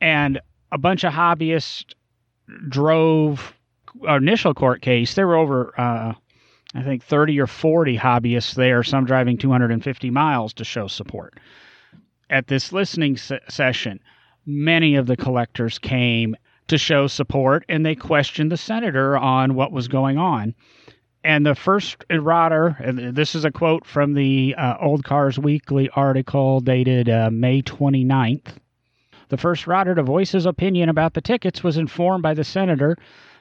And 0.00 0.38
a 0.70 0.78
bunch 0.78 1.02
of 1.02 1.12
hobbyists 1.12 1.94
drove 2.68 3.54
our 4.06 4.18
initial 4.18 4.54
court 4.54 4.82
case. 4.82 5.14
There 5.14 5.26
were 5.26 5.36
over, 5.36 5.72
uh, 5.80 6.12
I 6.74 6.82
think, 6.82 7.02
30 7.02 7.40
or 7.40 7.46
40 7.46 7.96
hobbyists 7.96 8.54
there, 8.54 8.82
some 8.82 9.04
driving 9.04 9.38
250 9.38 10.10
miles 10.10 10.52
to 10.54 10.64
show 10.64 10.88
support. 10.88 11.38
At 12.28 12.48
this 12.48 12.72
listening 12.72 13.16
se- 13.16 13.40
session, 13.48 14.00
many 14.46 14.96
of 14.96 15.06
the 15.06 15.16
collectors 15.16 15.78
came 15.78 16.36
to 16.68 16.78
show 16.78 17.06
support, 17.06 17.64
and 17.68 17.84
they 17.84 17.94
questioned 17.94 18.50
the 18.50 18.56
senator 18.56 19.16
on 19.16 19.54
what 19.54 19.72
was 19.72 19.88
going 19.88 20.18
on. 20.18 20.54
And 21.24 21.46
the 21.46 21.54
first 21.54 22.04
errata, 22.10 22.76
and 22.80 23.14
this 23.14 23.34
is 23.34 23.44
a 23.44 23.50
quote 23.50 23.86
from 23.86 24.14
the 24.14 24.54
uh, 24.58 24.76
Old 24.80 25.04
Cars 25.04 25.38
Weekly 25.38 25.88
article 25.90 26.60
dated 26.60 27.08
uh, 27.08 27.30
May 27.30 27.62
29th. 27.62 28.56
The 29.28 29.36
first 29.36 29.66
rodder 29.66 29.94
to 29.94 30.02
voice 30.02 30.32
his 30.32 30.46
opinion 30.46 30.88
about 30.88 31.14
the 31.14 31.20
tickets 31.20 31.62
was 31.62 31.78
informed 31.78 32.22
by 32.22 32.34
the 32.34 32.44
senator 32.44 32.96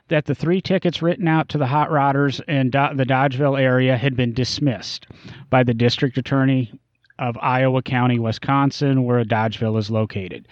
that 0.10 0.26
the 0.26 0.36
three 0.36 0.62
tickets 0.62 1.02
written 1.02 1.28
out 1.28 1.50
to 1.50 1.58
the 1.58 1.66
hot 1.66 1.90
rodders 1.90 2.40
in 2.48 2.70
Do- 2.70 2.96
the 2.96 3.06
Dodgeville 3.06 3.60
area 3.60 3.98
had 3.98 4.16
been 4.16 4.34
dismissed 4.34 5.08
by 5.50 5.64
the 5.64 5.74
district 5.74 6.18
attorney 6.18 6.72
of 7.18 7.38
Iowa 7.42 7.82
County, 7.82 8.20
Wisconsin, 8.20 9.04
where 9.04 9.24
Dodgeville 9.24 9.78
is 9.78 9.90
located. 9.90 10.48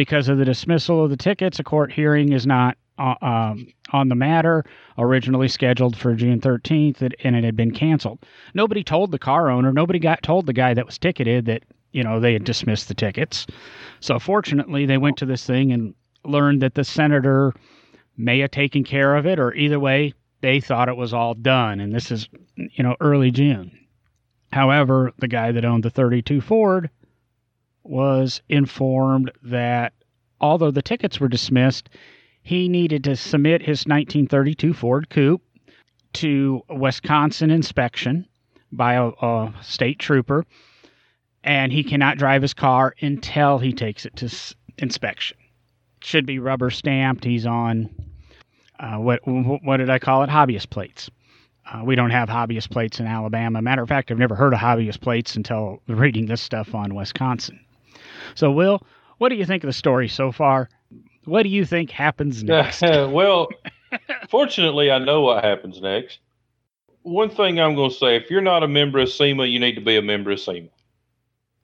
Because 0.00 0.30
of 0.30 0.38
the 0.38 0.46
dismissal 0.46 1.04
of 1.04 1.10
the 1.10 1.16
tickets, 1.18 1.58
a 1.58 1.62
court 1.62 1.92
hearing 1.92 2.32
is 2.32 2.46
not 2.46 2.78
uh, 2.96 3.16
um, 3.20 3.66
on 3.92 4.08
the 4.08 4.14
matter, 4.14 4.64
originally 4.96 5.46
scheduled 5.46 5.94
for 5.94 6.14
June 6.14 6.40
13th, 6.40 7.02
and 7.22 7.36
it 7.36 7.44
had 7.44 7.54
been 7.54 7.70
canceled. 7.70 8.18
Nobody 8.54 8.82
told 8.82 9.10
the 9.10 9.18
car 9.18 9.50
owner, 9.50 9.74
nobody 9.74 9.98
got 9.98 10.22
told 10.22 10.46
the 10.46 10.54
guy 10.54 10.72
that 10.72 10.86
was 10.86 10.96
ticketed 10.96 11.44
that 11.44 11.64
you 11.92 12.02
know 12.02 12.18
they 12.18 12.32
had 12.32 12.44
dismissed 12.44 12.88
the 12.88 12.94
tickets. 12.94 13.46
So 14.00 14.18
fortunately, 14.18 14.86
they 14.86 14.96
went 14.96 15.18
to 15.18 15.26
this 15.26 15.44
thing 15.44 15.70
and 15.70 15.94
learned 16.24 16.62
that 16.62 16.76
the 16.76 16.84
senator 16.84 17.52
may 18.16 18.38
have 18.38 18.52
taken 18.52 18.84
care 18.84 19.16
of 19.16 19.26
it, 19.26 19.38
or 19.38 19.52
either 19.52 19.78
way, 19.78 20.14
they 20.40 20.60
thought 20.60 20.88
it 20.88 20.96
was 20.96 21.12
all 21.12 21.34
done. 21.34 21.78
And 21.78 21.94
this 21.94 22.10
is 22.10 22.26
you 22.56 22.82
know 22.82 22.96
early 23.00 23.30
June. 23.30 23.78
However, 24.50 25.12
the 25.18 25.28
guy 25.28 25.52
that 25.52 25.66
owned 25.66 25.84
the 25.84 25.90
32 25.90 26.40
Ford 26.40 26.88
was 27.90 28.40
informed 28.48 29.30
that 29.42 29.92
although 30.40 30.70
the 30.70 30.82
tickets 30.82 31.20
were 31.20 31.28
dismissed, 31.28 31.90
he 32.42 32.68
needed 32.68 33.04
to 33.04 33.16
submit 33.16 33.60
his 33.60 33.80
1932 33.84 34.72
Ford 34.72 35.10
Coupe 35.10 35.42
to 36.14 36.62
Wisconsin 36.70 37.50
inspection 37.50 38.26
by 38.72 38.94
a, 38.94 39.08
a 39.08 39.52
state 39.62 39.98
trooper, 39.98 40.44
and 41.44 41.72
he 41.72 41.82
cannot 41.84 42.16
drive 42.18 42.42
his 42.42 42.54
car 42.54 42.94
until 43.00 43.58
he 43.58 43.72
takes 43.72 44.06
it 44.06 44.16
to 44.16 44.26
s- 44.26 44.54
inspection. 44.78 45.36
should 46.02 46.26
be 46.26 46.38
rubber 46.38 46.70
stamped. 46.70 47.24
He's 47.24 47.46
on 47.46 47.90
uh, 48.78 48.96
what 48.96 49.20
what 49.26 49.76
did 49.76 49.90
I 49.90 49.98
call 49.98 50.22
it? 50.22 50.30
Hobbyist 50.30 50.70
plates. 50.70 51.10
Uh, 51.70 51.82
we 51.84 51.94
don't 51.94 52.10
have 52.10 52.28
hobbyist 52.28 52.70
plates 52.70 52.98
in 52.98 53.06
Alabama. 53.06 53.60
Matter 53.62 53.82
of 53.82 53.88
fact, 53.88 54.10
I've 54.10 54.18
never 54.18 54.34
heard 54.34 54.54
of 54.54 54.60
hobbyist 54.60 55.00
plates 55.00 55.36
until 55.36 55.82
reading 55.86 56.26
this 56.26 56.40
stuff 56.40 56.74
on 56.74 56.94
Wisconsin. 56.94 57.60
So, 58.34 58.50
Will, 58.50 58.82
what 59.18 59.28
do 59.28 59.34
you 59.34 59.44
think 59.44 59.64
of 59.64 59.68
the 59.68 59.72
story 59.72 60.08
so 60.08 60.32
far? 60.32 60.68
What 61.24 61.42
do 61.42 61.48
you 61.48 61.64
think 61.64 61.90
happens 61.90 62.42
next? 62.44 62.82
well, 62.82 63.48
fortunately, 64.28 64.90
I 64.90 64.98
know 64.98 65.22
what 65.22 65.44
happens 65.44 65.80
next. 65.80 66.18
One 67.02 67.30
thing 67.30 67.60
I'm 67.60 67.74
going 67.74 67.90
to 67.90 67.96
say 67.96 68.16
if 68.16 68.30
you're 68.30 68.42
not 68.42 68.62
a 68.62 68.68
member 68.68 68.98
of 68.98 69.08
SEMA, 69.08 69.46
you 69.46 69.58
need 69.58 69.74
to 69.76 69.80
be 69.80 69.96
a 69.96 70.02
member 70.02 70.30
of 70.30 70.40
SEMA. 70.40 70.68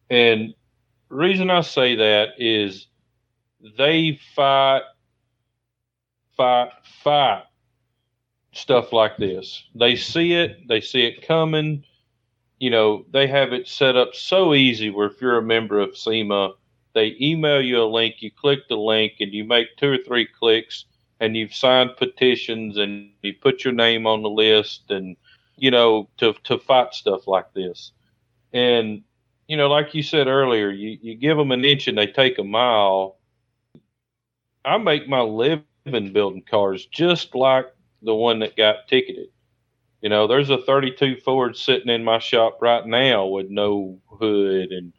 And 0.09 0.55
reason 1.09 1.51
I 1.51 1.61
say 1.61 1.97
that 1.97 2.29
is 2.39 2.87
they 3.77 4.19
fight, 4.35 4.83
fight, 6.37 6.71
fight 7.03 7.45
stuff 8.57 8.93
like 8.93 9.17
this. 9.19 9.65
They 9.75 9.97
see 9.97 10.33
it, 10.33 10.67
they 10.69 10.81
see 10.81 11.05
it 11.05 11.27
coming. 11.27 11.85
You 12.59 12.71
know, 12.71 13.05
they 13.11 13.27
have 13.29 13.53
it 13.53 13.67
set 13.69 13.97
up 13.97 14.15
so 14.15 14.55
easy 14.55 14.91
where 14.91 15.07
if 15.07 15.21
you're 15.21 15.39
a 15.39 15.43
member 15.43 15.79
of 15.81 15.97
SEMA, 15.97 16.53
they 16.95 17.17
email 17.21 17.61
you 17.63 17.83
a 17.83 17.85
link, 17.85 18.17
you 18.21 18.31
click 18.31 18.69
the 18.69 18.77
link, 18.77 19.15
and 19.21 19.33
you 19.33 19.45
make 19.45 19.77
two 19.77 19.93
or 19.93 19.99
three 19.99 20.27
clicks, 20.27 20.85
and 21.21 21.37
you've 21.37 21.55
signed 21.55 21.97
petitions 21.97 22.77
and 22.79 22.93
you 22.95 23.05
put 23.09 23.33
your 23.35 23.43
name 23.43 23.79
on 23.79 23.91
the 23.91 23.99
list, 24.01 24.57
and 24.91 24.91
you 25.31 25.71
know 25.71 25.91
to 26.19 26.35
to 26.45 26.59
fight 26.59 26.77
stuff 26.83 27.27
like 27.27 27.53
this. 27.55 27.93
And 28.53 29.03
you 29.49 29.57
know, 29.57 29.69
like 29.69 29.95
you 29.95 30.03
said 30.03 30.27
earlier, 30.29 30.71
you 30.71 30.99
you 31.03 31.15
give 31.15 31.37
them 31.39 31.53
an 31.53 31.65
inch 31.65 31.89
and 31.89 31.99
they 31.99 32.07
take 32.07 32.39
a 32.39 32.45
mile. 32.45 33.19
I 34.67 34.77
make 34.79 35.09
my 35.09 35.21
living 35.21 36.13
building 36.13 36.43
cars 36.43 36.87
just 36.87 37.35
like 37.35 37.67
the 38.03 38.15
one 38.15 38.41
that 38.41 38.57
got 38.57 38.89
ticketed. 38.89 39.29
You 40.03 40.09
know, 40.09 40.27
there's 40.27 40.51
a 40.51 40.59
32 40.59 41.17
Ford 41.25 41.57
sitting 41.57 41.89
in 41.89 42.05
my 42.05 42.19
shop 42.19 42.59
right 42.61 42.87
now 42.87 43.27
with 43.27 43.49
no 43.49 43.99
hood 44.09 44.71
and 44.71 44.93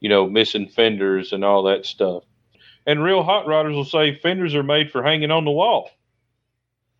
you 0.00 0.08
know, 0.08 0.28
missing 0.28 0.68
fenders 0.68 1.32
and 1.32 1.44
all 1.44 1.64
that 1.64 1.86
stuff. 1.86 2.24
And 2.86 3.02
real 3.02 3.22
hot 3.22 3.46
rodders 3.46 3.74
will 3.74 3.84
say 3.84 4.14
fenders 4.14 4.54
are 4.54 4.62
made 4.62 4.90
for 4.90 5.02
hanging 5.02 5.30
on 5.30 5.44
the 5.44 5.50
wall. 5.50 5.90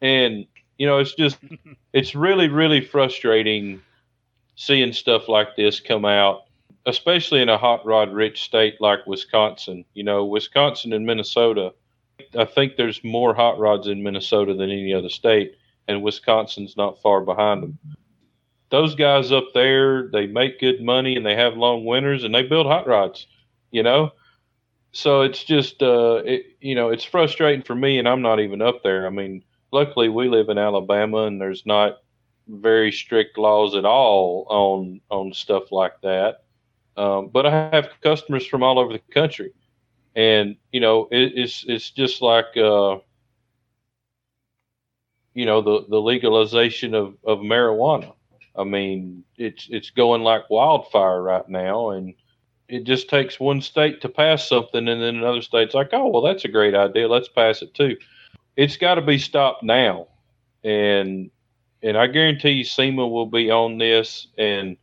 And, 0.00 0.46
you 0.76 0.86
know, 0.86 0.98
it's 0.98 1.14
just, 1.14 1.38
it's 1.92 2.14
really, 2.14 2.48
really 2.48 2.80
frustrating 2.80 3.80
seeing 4.56 4.92
stuff 4.92 5.28
like 5.28 5.56
this 5.56 5.80
come 5.80 6.04
out, 6.04 6.42
especially 6.86 7.40
in 7.40 7.48
a 7.48 7.58
hot 7.58 7.86
rod 7.86 8.12
rich 8.12 8.42
state 8.42 8.80
like 8.80 9.06
Wisconsin. 9.06 9.84
You 9.94 10.04
know, 10.04 10.24
Wisconsin 10.24 10.92
and 10.92 11.06
Minnesota, 11.06 11.72
I 12.36 12.44
think 12.44 12.76
there's 12.76 13.02
more 13.04 13.34
hot 13.34 13.58
rods 13.58 13.86
in 13.86 14.02
Minnesota 14.02 14.54
than 14.54 14.70
any 14.70 14.92
other 14.92 15.08
state, 15.08 15.54
and 15.88 16.02
Wisconsin's 16.02 16.76
not 16.76 17.00
far 17.02 17.23
behind 17.23 17.62
them 17.62 17.78
those 18.71 18.95
guys 18.95 19.33
up 19.33 19.49
there, 19.54 20.09
they 20.09 20.26
make 20.26 20.61
good 20.61 20.83
money 20.83 21.16
and 21.16 21.25
they 21.25 21.37
have 21.37 21.57
long 21.57 21.85
winters 21.85 22.25
and 22.25 22.35
they 22.35 22.42
build 22.42 22.66
hot 22.66 22.87
rods, 22.87 23.26
you 23.71 23.83
know? 23.83 24.12
So 24.92 25.23
it's 25.23 25.45
just, 25.45 25.83
uh, 25.83 26.23
it, 26.25 26.57
you 26.61 26.75
know, 26.75 26.90
it's 26.90 27.04
frustrating 27.04 27.62
for 27.62 27.75
me 27.75 27.99
and 27.99 28.09
I'm 28.09 28.23
not 28.23 28.40
even 28.40 28.61
up 28.61 28.83
there. 28.83 29.07
I 29.07 29.11
mean, 29.11 29.42
luckily 29.71 30.09
we 30.09 30.28
live 30.28 30.49
in 30.49 30.59
Alabama 30.59 31.25
and 31.25 31.40
there's 31.40 31.64
not 31.64 31.99
very 32.47 32.92
strict 32.92 33.38
laws 33.38 33.75
at 33.75 33.85
all 33.85 34.47
on, 34.49 35.00
on 35.11 35.33
stuff 35.33 35.71
like 35.71 36.00
that. 36.02 36.45
Um, 36.97 37.28
but 37.28 37.47
I 37.47 37.71
have 37.73 37.90
customers 38.02 38.47
from 38.47 38.62
all 38.62 38.78
over 38.78 38.92
the 38.92 38.99
country 38.99 39.52
and, 40.14 40.57
you 40.73 40.80
know, 40.80 41.09
it, 41.11 41.33
it's, 41.37 41.64
it's 41.68 41.90
just 41.90 42.21
like, 42.21 42.57
uh, 42.57 42.99
you 45.38 45.47
know, 45.47 45.61
the, 45.61 45.87
the 45.88 46.00
legalization 46.00 46.95
of, 46.95 47.14
of 47.25 47.38
marijuana 47.38 48.12
I 48.59 48.64
mean, 48.64 49.23
it's 49.37 49.68
it's 49.71 49.90
going 49.90 50.23
like 50.23 50.50
wildfire 50.50 51.23
right 51.23 51.49
now, 51.49 51.90
and 51.90 52.12
it 52.68 52.83
just 52.83 53.09
takes 53.09 53.38
one 53.38 53.62
state 53.62 54.00
to 54.00 54.09
pass 54.09 54.49
something, 54.49 54.88
and 54.88 55.00
then 55.00 55.16
another 55.16 55.42
state's 55.42 55.75
like, 55.75 55.90
oh, 55.92 56.09
well, 56.09 56.23
that's 56.23 56.45
a 56.45 56.49
great 56.49 56.75
idea. 56.75 57.07
Let's 57.07 57.28
pass 57.28 57.62
it 57.62 57.73
too. 57.73 57.97
It's 58.57 58.76
got 58.76 58.97
to 58.97 59.02
be 59.02 59.18
stopped 59.18 59.62
now, 59.62 60.09
and 60.64 61.30
and 61.85 61.97
I 61.97 62.09
guarantee 62.09 62.50
you, 62.50 62.64
SEMA 62.64 63.07
will 63.07 63.26
be 63.26 63.49
on 63.52 63.78
this, 63.78 64.26
and 64.37 64.76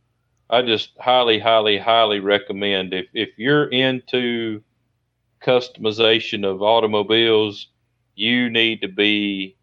I 0.48 0.62
just 0.62 0.92
highly, 0.98 1.38
highly, 1.38 1.76
highly 1.76 2.20
recommend 2.20 2.94
if 2.94 3.06
if 3.12 3.28
you're 3.36 3.68
into 3.68 4.62
customization 5.42 6.46
of 6.46 6.62
automobiles, 6.62 7.68
you 8.14 8.48
need 8.48 8.80
to 8.80 8.88
be 8.88 9.55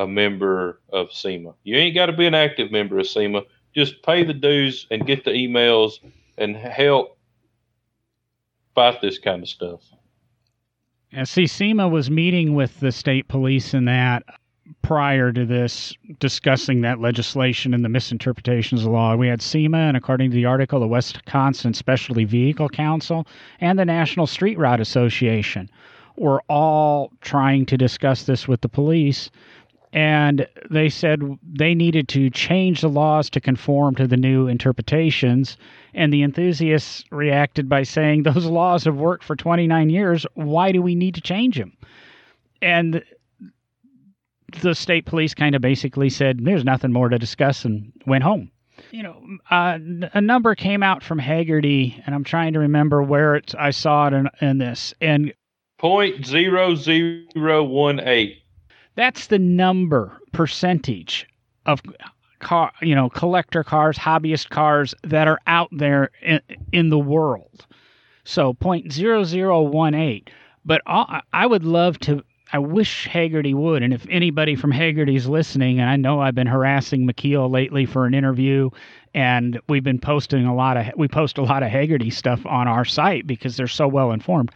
a 0.00 0.06
member 0.06 0.80
of 0.88 1.12
SEMA. 1.12 1.52
You 1.62 1.76
ain't 1.76 1.94
got 1.94 2.06
to 2.06 2.14
be 2.14 2.26
an 2.26 2.34
active 2.34 2.72
member 2.72 2.98
of 2.98 3.06
SEMA. 3.06 3.42
Just 3.74 4.02
pay 4.02 4.24
the 4.24 4.32
dues 4.32 4.86
and 4.90 5.06
get 5.06 5.24
the 5.24 5.30
emails 5.30 5.98
and 6.38 6.56
help 6.56 7.18
fight 8.74 9.00
this 9.02 9.18
kind 9.18 9.42
of 9.42 9.48
stuff. 9.48 9.80
And 11.12 11.28
see, 11.28 11.46
SEMA 11.46 11.86
was 11.86 12.10
meeting 12.10 12.54
with 12.54 12.80
the 12.80 12.92
state 12.92 13.28
police 13.28 13.74
and 13.74 13.86
that 13.88 14.24
prior 14.82 15.32
to 15.32 15.44
this, 15.44 15.92
discussing 16.18 16.80
that 16.80 17.00
legislation 17.00 17.74
and 17.74 17.84
the 17.84 17.88
misinterpretations 17.88 18.80
of 18.80 18.84
the 18.86 18.90
law. 18.90 19.16
We 19.16 19.28
had 19.28 19.42
SEMA, 19.42 19.76
and 19.76 19.96
according 19.96 20.30
to 20.30 20.34
the 20.34 20.46
article, 20.46 20.80
the 20.80 20.86
Wisconsin 20.86 21.74
Specialty 21.74 22.24
Vehicle 22.24 22.70
Council 22.70 23.26
and 23.60 23.78
the 23.78 23.84
National 23.84 24.26
Street 24.26 24.58
Rod 24.58 24.80
Association 24.80 25.68
were 26.16 26.42
all 26.48 27.12
trying 27.20 27.66
to 27.66 27.76
discuss 27.76 28.24
this 28.24 28.46
with 28.46 28.60
the 28.60 28.68
police 28.68 29.30
and 29.92 30.46
they 30.70 30.88
said 30.88 31.20
they 31.42 31.74
needed 31.74 32.08
to 32.08 32.30
change 32.30 32.80
the 32.80 32.88
laws 32.88 33.28
to 33.30 33.40
conform 33.40 33.96
to 33.96 34.06
the 34.06 34.16
new 34.16 34.46
interpretations. 34.46 35.56
And 35.94 36.12
the 36.12 36.22
enthusiasts 36.22 37.04
reacted 37.10 37.68
by 37.68 37.82
saying, 37.82 38.22
Those 38.22 38.46
laws 38.46 38.84
have 38.84 38.96
worked 38.96 39.24
for 39.24 39.34
29 39.34 39.90
years. 39.90 40.26
Why 40.34 40.70
do 40.70 40.80
we 40.80 40.94
need 40.94 41.14
to 41.16 41.20
change 41.20 41.56
them? 41.56 41.76
And 42.62 43.02
the 44.62 44.74
state 44.74 45.06
police 45.06 45.34
kind 45.34 45.54
of 45.54 45.62
basically 45.62 46.10
said, 46.10 46.44
There's 46.44 46.64
nothing 46.64 46.92
more 46.92 47.08
to 47.08 47.18
discuss 47.18 47.64
and 47.64 47.92
went 48.06 48.22
home. 48.22 48.50
You 48.92 49.02
know, 49.02 49.22
uh, 49.50 49.78
a 50.14 50.20
number 50.20 50.54
came 50.54 50.82
out 50.82 51.02
from 51.02 51.18
Hagerty, 51.18 52.00
and 52.06 52.14
I'm 52.14 52.24
trying 52.24 52.54
to 52.54 52.60
remember 52.60 53.02
where 53.02 53.34
it's, 53.34 53.54
I 53.54 53.70
saw 53.70 54.06
it 54.06 54.14
in, 54.14 54.28
in 54.40 54.58
this. 54.58 54.94
And 55.00 55.34
point 55.78 56.24
zero 56.26 56.74
zero 56.74 57.64
one 57.64 58.00
eight 58.00 58.39
that's 59.00 59.28
the 59.28 59.38
number 59.38 60.20
percentage 60.32 61.26
of 61.66 61.80
car, 62.40 62.72
you 62.82 62.94
know, 62.94 63.08
collector 63.08 63.62
cars, 63.62 63.96
hobbyist 63.96 64.50
cars 64.50 64.94
that 65.04 65.28
are 65.28 65.38
out 65.46 65.68
there 65.72 66.10
in, 66.22 66.40
in 66.72 66.90
the 66.90 66.98
world. 66.98 67.66
So 68.24 68.54
0.0018. 68.54 70.28
But 70.64 70.82
I 70.86 71.46
would 71.46 71.64
love 71.64 71.98
to. 72.00 72.22
I 72.52 72.58
wish 72.58 73.08
Hagerty 73.08 73.54
would, 73.54 73.82
and 73.82 73.94
if 73.94 74.04
anybody 74.10 74.56
from 74.56 74.72
Hagerty's 74.72 75.28
listening, 75.28 75.78
and 75.78 75.88
I 75.88 75.96
know 75.96 76.20
I've 76.20 76.34
been 76.34 76.48
harassing 76.48 77.06
McKeel 77.06 77.48
lately 77.48 77.86
for 77.86 78.06
an 78.06 78.12
interview, 78.12 78.70
and 79.14 79.60
we've 79.68 79.84
been 79.84 80.00
posting 80.00 80.44
a 80.46 80.54
lot 80.54 80.76
of 80.76 80.86
we 80.96 81.08
post 81.08 81.38
a 81.38 81.42
lot 81.42 81.62
of 81.62 81.70
Hagerty 81.70 82.12
stuff 82.12 82.44
on 82.44 82.66
our 82.68 82.84
site 82.84 83.26
because 83.26 83.56
they're 83.56 83.68
so 83.68 83.86
well 83.88 84.10
informed. 84.10 84.50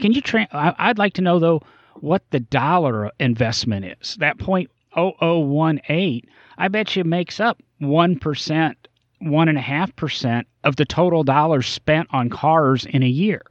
Can 0.00 0.12
you? 0.12 0.20
Tra- 0.20 0.48
I'd 0.52 0.98
like 0.98 1.14
to 1.14 1.22
know 1.22 1.38
though 1.38 1.62
what 2.02 2.22
the 2.30 2.40
dollar 2.40 3.10
investment 3.18 3.96
is. 4.00 4.16
That 4.20 4.38
0.0018, 4.38 6.22
I 6.58 6.68
bet 6.68 6.96
you 6.96 7.04
makes 7.04 7.40
up 7.40 7.62
1% 7.80 8.74
one 9.20 9.48
and 9.48 9.58
a 9.58 9.62
half 9.62 9.94
percent 9.96 10.46
of 10.64 10.76
the 10.76 10.84
total 10.84 11.24
dollars 11.24 11.66
spent 11.66 12.08
on 12.12 12.28
cars 12.28 12.84
in 12.84 13.02
a 13.02 13.08
year 13.08 13.42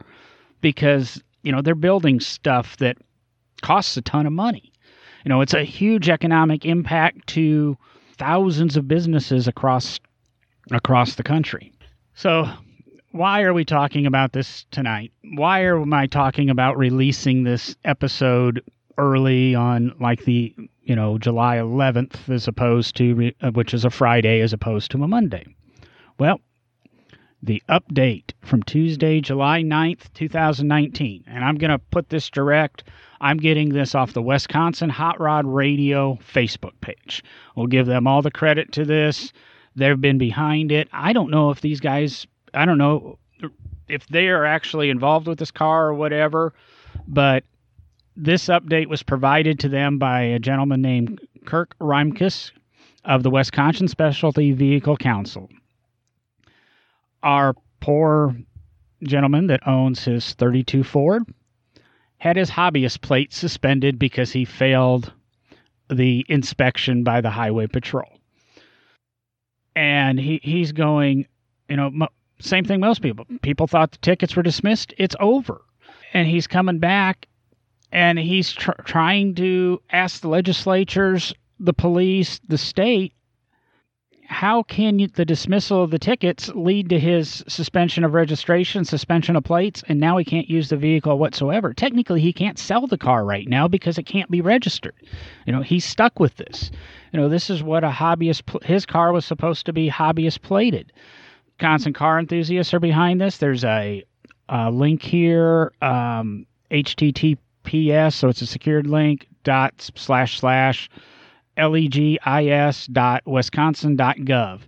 because 0.61 1.21
you 1.43 1.51
know 1.51 1.61
they're 1.61 1.75
building 1.75 2.19
stuff 2.19 2.77
that 2.77 2.97
costs 3.61 3.97
a 3.97 4.01
ton 4.01 4.25
of 4.25 4.33
money 4.33 4.71
you 5.23 5.29
know 5.29 5.41
it's 5.41 5.53
a 5.53 5.63
huge 5.63 6.09
economic 6.09 6.65
impact 6.65 7.25
to 7.27 7.75
thousands 8.17 8.77
of 8.77 8.87
businesses 8.87 9.47
across 9.47 9.99
across 10.71 11.15
the 11.15 11.23
country 11.23 11.71
so 12.13 12.47
why 13.15 13.41
are 13.41 13.53
we 13.53 13.65
talking 13.65 14.05
about 14.05 14.33
this 14.33 14.65
tonight 14.71 15.11
why 15.35 15.65
am 15.65 15.93
i 15.93 16.05
talking 16.05 16.49
about 16.49 16.77
releasing 16.77 17.43
this 17.43 17.75
episode 17.85 18.61
early 18.97 19.55
on 19.55 19.93
like 19.99 20.23
the 20.25 20.53
you 20.83 20.95
know 20.95 21.17
July 21.17 21.57
11th 21.57 22.29
as 22.29 22.47
opposed 22.47 22.95
to 22.95 23.31
uh, 23.41 23.51
which 23.51 23.73
is 23.73 23.85
a 23.85 23.89
Friday 23.89 24.41
as 24.41 24.53
opposed 24.53 24.91
to 24.91 25.03
a 25.03 25.07
Monday. 25.07 25.45
Well, 26.17 26.39
the 27.43 27.61
update 27.69 28.31
from 28.41 28.63
Tuesday, 28.63 29.19
July 29.19 29.61
9th, 29.61 30.13
2019. 30.13 31.25
And 31.27 31.43
I'm 31.43 31.55
going 31.55 31.71
to 31.71 31.77
put 31.77 32.09
this 32.09 32.29
direct. 32.29 32.85
I'm 33.21 33.37
getting 33.37 33.69
this 33.69 33.93
off 33.93 34.13
the 34.13 34.21
Wisconsin 34.21 34.89
Hot 34.89 35.19
Rod 35.19 35.45
Radio 35.45 36.17
Facebook 36.33 36.79
page. 36.81 37.23
We'll 37.55 37.67
give 37.67 37.85
them 37.85 38.07
all 38.07 38.21
the 38.21 38.31
credit 38.31 38.71
to 38.73 38.85
this. 38.85 39.33
They've 39.75 39.99
been 39.99 40.17
behind 40.17 40.71
it. 40.71 40.87
I 40.93 41.13
don't 41.13 41.29
know 41.29 41.51
if 41.51 41.61
these 41.61 41.81
guys, 41.81 42.25
I 42.55 42.65
don't 42.65 42.77
know 42.77 43.19
if 43.87 44.07
they 44.07 44.27
are 44.29 44.45
actually 44.45 44.89
involved 44.89 45.27
with 45.27 45.39
this 45.39 45.51
car 45.51 45.87
or 45.87 45.93
whatever, 45.93 46.53
but 47.07 47.43
this 48.15 48.47
update 48.47 48.87
was 48.87 49.03
provided 49.03 49.59
to 49.59 49.69
them 49.69 49.99
by 49.99 50.21
a 50.21 50.39
gentleman 50.39 50.81
named 50.81 51.19
Kirk 51.45 51.75
Reimkus 51.79 52.51
of 53.03 53.23
the 53.23 53.29
Wisconsin 53.29 53.87
Specialty 53.87 54.51
Vehicle 54.53 54.97
Council. 54.97 55.49
Our 57.21 57.55
poor 57.79 58.35
gentleman 59.03 59.47
that 59.47 59.67
owns 59.67 60.05
his 60.05 60.33
32 60.33 60.83
Ford 60.83 61.23
had 62.17 62.37
his 62.37 62.49
hobbyist 62.49 63.01
plate 63.01 63.33
suspended 63.33 63.99
because 63.99 64.31
he 64.31 64.45
failed 64.45 65.11
the 65.89 66.25
inspection 66.27 67.03
by 67.03 67.21
the 67.21 67.29
highway 67.29 67.67
patrol. 67.67 68.09
And 69.75 70.19
he, 70.19 70.39
he's 70.41 70.71
going, 70.71 71.27
you 71.69 71.75
know, 71.75 72.07
same 72.39 72.65
thing 72.65 72.79
most 72.79 73.01
people. 73.01 73.25
People 73.41 73.67
thought 73.67 73.91
the 73.91 73.97
tickets 73.99 74.35
were 74.35 74.43
dismissed. 74.43 74.93
It's 74.97 75.15
over. 75.19 75.61
And 76.13 76.27
he's 76.27 76.47
coming 76.47 76.79
back 76.79 77.27
and 77.91 78.19
he's 78.19 78.51
tr- 78.51 78.71
trying 78.83 79.35
to 79.35 79.81
ask 79.89 80.21
the 80.21 80.27
legislatures, 80.27 81.33
the 81.59 81.73
police, 81.73 82.39
the 82.47 82.57
state, 82.57 83.13
how 84.27 84.63
can 84.63 84.99
you, 84.99 85.07
the 85.07 85.25
dismissal 85.25 85.83
of 85.83 85.91
the 85.91 85.99
tickets 85.99 86.49
lead 86.55 86.89
to 86.89 86.99
his 86.99 87.43
suspension 87.47 88.03
of 88.03 88.13
registration, 88.13 88.83
suspension 88.83 89.35
of 89.35 89.43
plates, 89.43 89.83
and 89.87 89.99
now 89.99 90.17
he 90.17 90.25
can't 90.25 90.49
use 90.49 90.69
the 90.69 90.77
vehicle 90.77 91.17
whatsoever? 91.17 91.73
Technically, 91.73 92.21
he 92.21 92.33
can't 92.33 92.57
sell 92.57 92.87
the 92.87 92.97
car 92.97 93.23
right 93.23 93.47
now 93.47 93.67
because 93.67 93.97
it 93.97 94.03
can't 94.03 94.31
be 94.31 94.41
registered. 94.41 94.95
You 95.45 95.53
know, 95.53 95.61
he's 95.61 95.85
stuck 95.85 96.19
with 96.19 96.35
this. 96.37 96.71
You 97.13 97.19
know, 97.19 97.29
this 97.29 97.49
is 97.49 97.61
what 97.61 97.83
a 97.83 97.89
hobbyist, 97.89 98.63
his 98.63 98.85
car 98.85 99.13
was 99.13 99.25
supposed 99.25 99.65
to 99.67 99.73
be 99.73 99.89
hobbyist 99.89 100.41
plated. 100.41 100.91
Constant 101.59 101.95
car 101.95 102.19
enthusiasts 102.19 102.73
are 102.73 102.79
behind 102.79 103.21
this. 103.21 103.37
There's 103.37 103.63
a, 103.63 104.03
a 104.49 104.71
link 104.71 105.01
here, 105.01 105.71
um, 105.81 106.45
http 106.71 107.37
PS, 107.65 108.15
so 108.15 108.27
it's 108.29 108.41
a 108.41 108.45
secured 108.45 108.87
link, 108.87 109.27
dot 109.43 109.73
slash 109.95 110.39
slash 110.39 110.89
legis 111.57 112.87
dot 112.87 113.23
wisconsin 113.25 113.95
dot 113.95 114.17
gov. 114.17 114.61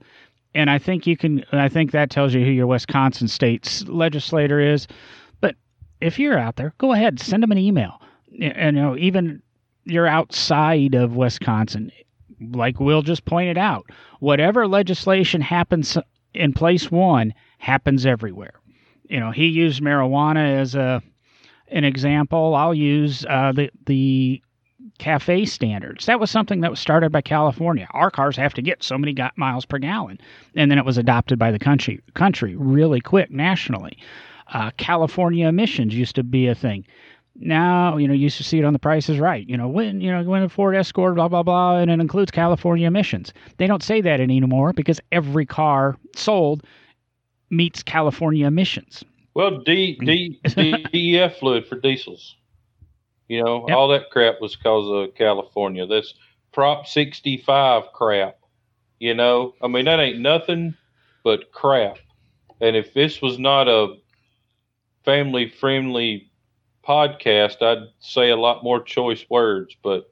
And 0.55 0.69
I 0.69 0.79
think 0.79 1.05
you 1.05 1.15
can, 1.15 1.45
I 1.51 1.69
think 1.69 1.91
that 1.91 2.09
tells 2.09 2.33
you 2.33 2.43
who 2.43 2.49
your 2.49 2.65
Wisconsin 2.65 3.27
state's 3.27 3.87
legislator 3.87 4.59
is. 4.59 4.87
But 5.39 5.55
if 6.01 6.17
you're 6.17 6.39
out 6.39 6.55
there, 6.55 6.73
go 6.79 6.93
ahead, 6.93 7.19
send 7.19 7.43
them 7.43 7.51
an 7.51 7.59
email. 7.59 8.01
And, 8.41 8.75
you 8.75 8.81
know, 8.81 8.97
even 8.97 9.43
you're 9.83 10.07
outside 10.07 10.95
of 10.95 11.15
Wisconsin, 11.15 11.91
like 12.39 12.79
Will 12.79 13.03
just 13.03 13.25
pointed 13.25 13.57
out, 13.59 13.85
whatever 14.19 14.67
legislation 14.67 15.41
happens 15.41 15.95
in 16.37 16.53
place 16.53 16.91
one 16.91 17.33
happens 17.57 18.05
everywhere. 18.05 18.53
You 19.09 19.19
know, 19.19 19.31
he 19.31 19.47
used 19.47 19.81
marijuana 19.81 20.59
as 20.59 20.75
a 20.75 21.01
an 21.69 21.83
example, 21.83 22.55
I'll 22.55 22.73
use 22.73 23.25
uh, 23.25 23.51
the 23.53 23.69
the 23.85 24.41
cafe 24.99 25.45
standards. 25.45 26.05
That 26.05 26.19
was 26.19 26.31
something 26.31 26.61
that 26.61 26.71
was 26.71 26.79
started 26.79 27.11
by 27.11 27.21
California. 27.21 27.87
Our 27.91 28.09
cars 28.09 28.35
have 28.37 28.53
to 28.55 28.61
get 28.61 28.83
so 28.83 28.97
many 28.97 29.15
miles 29.35 29.65
per 29.65 29.77
gallon, 29.77 30.19
and 30.55 30.71
then 30.71 30.77
it 30.77 30.85
was 30.85 30.97
adopted 30.97 31.37
by 31.37 31.51
the 31.51 31.59
country 31.59 32.01
country 32.13 32.55
really 32.55 33.01
quick 33.01 33.31
nationally. 33.31 33.97
Uh, 34.53 34.71
California 34.77 35.47
emissions 35.47 35.93
used 35.93 36.15
to 36.15 36.23
be 36.23 36.47
a 36.47 36.55
thing. 36.55 36.85
Now, 37.39 37.97
you 37.97 38.07
know, 38.07 38.13
you 38.13 38.21
used 38.21 38.37
to 38.37 38.43
see 38.43 38.57
it 38.59 38.65
on 38.65 38.73
the 38.73 38.79
Price 38.79 39.09
is 39.09 39.19
Right. 39.19 39.47
You 39.47 39.57
know, 39.57 39.67
when 39.67 40.01
you 40.01 40.11
know 40.11 40.23
when 40.23 40.43
a 40.43 40.49
Ford 40.49 40.75
Escort, 40.75 41.15
blah 41.15 41.27
blah 41.27 41.43
blah, 41.43 41.77
and 41.77 41.91
it 41.91 41.99
includes 41.99 42.31
California 42.31 42.87
emissions. 42.87 43.33
They 43.57 43.67
don't 43.67 43.83
say 43.83 44.01
that 44.01 44.19
anymore 44.19 44.73
because 44.73 44.99
every 45.11 45.45
car 45.45 45.97
sold 46.15 46.63
meets 47.49 47.83
California 47.83 48.47
emissions. 48.47 49.03
Well, 49.35 49.59
D, 49.59 49.97
D, 50.03 50.39
DEF 50.91 51.37
fluid 51.37 51.67
for 51.67 51.79
diesels. 51.79 52.35
You 53.27 53.43
know, 53.43 53.65
yep. 53.67 53.77
all 53.77 53.87
that 53.89 54.09
crap 54.09 54.41
was 54.41 54.55
because 54.55 54.89
of 54.89 55.15
California. 55.15 55.85
This 55.85 56.13
Prop 56.51 56.87
65 56.87 57.83
crap. 57.93 58.37
You 58.99 59.13
know, 59.13 59.53
I 59.61 59.67
mean, 59.67 59.85
that 59.85 59.99
ain't 59.99 60.19
nothing 60.19 60.75
but 61.23 61.51
crap. 61.51 61.99
And 62.61 62.75
if 62.75 62.95
this 62.95 63.21
was 63.21 63.37
not 63.37 63.67
a 63.67 63.97
family 65.05 65.49
friendly 65.49 66.26
podcast, 66.87 67.61
I'd 67.61 67.89
say 67.99 68.29
a 68.29 68.37
lot 68.37 68.63
more 68.63 68.81
choice 68.81 69.25
words. 69.29 69.75
But 69.83 70.09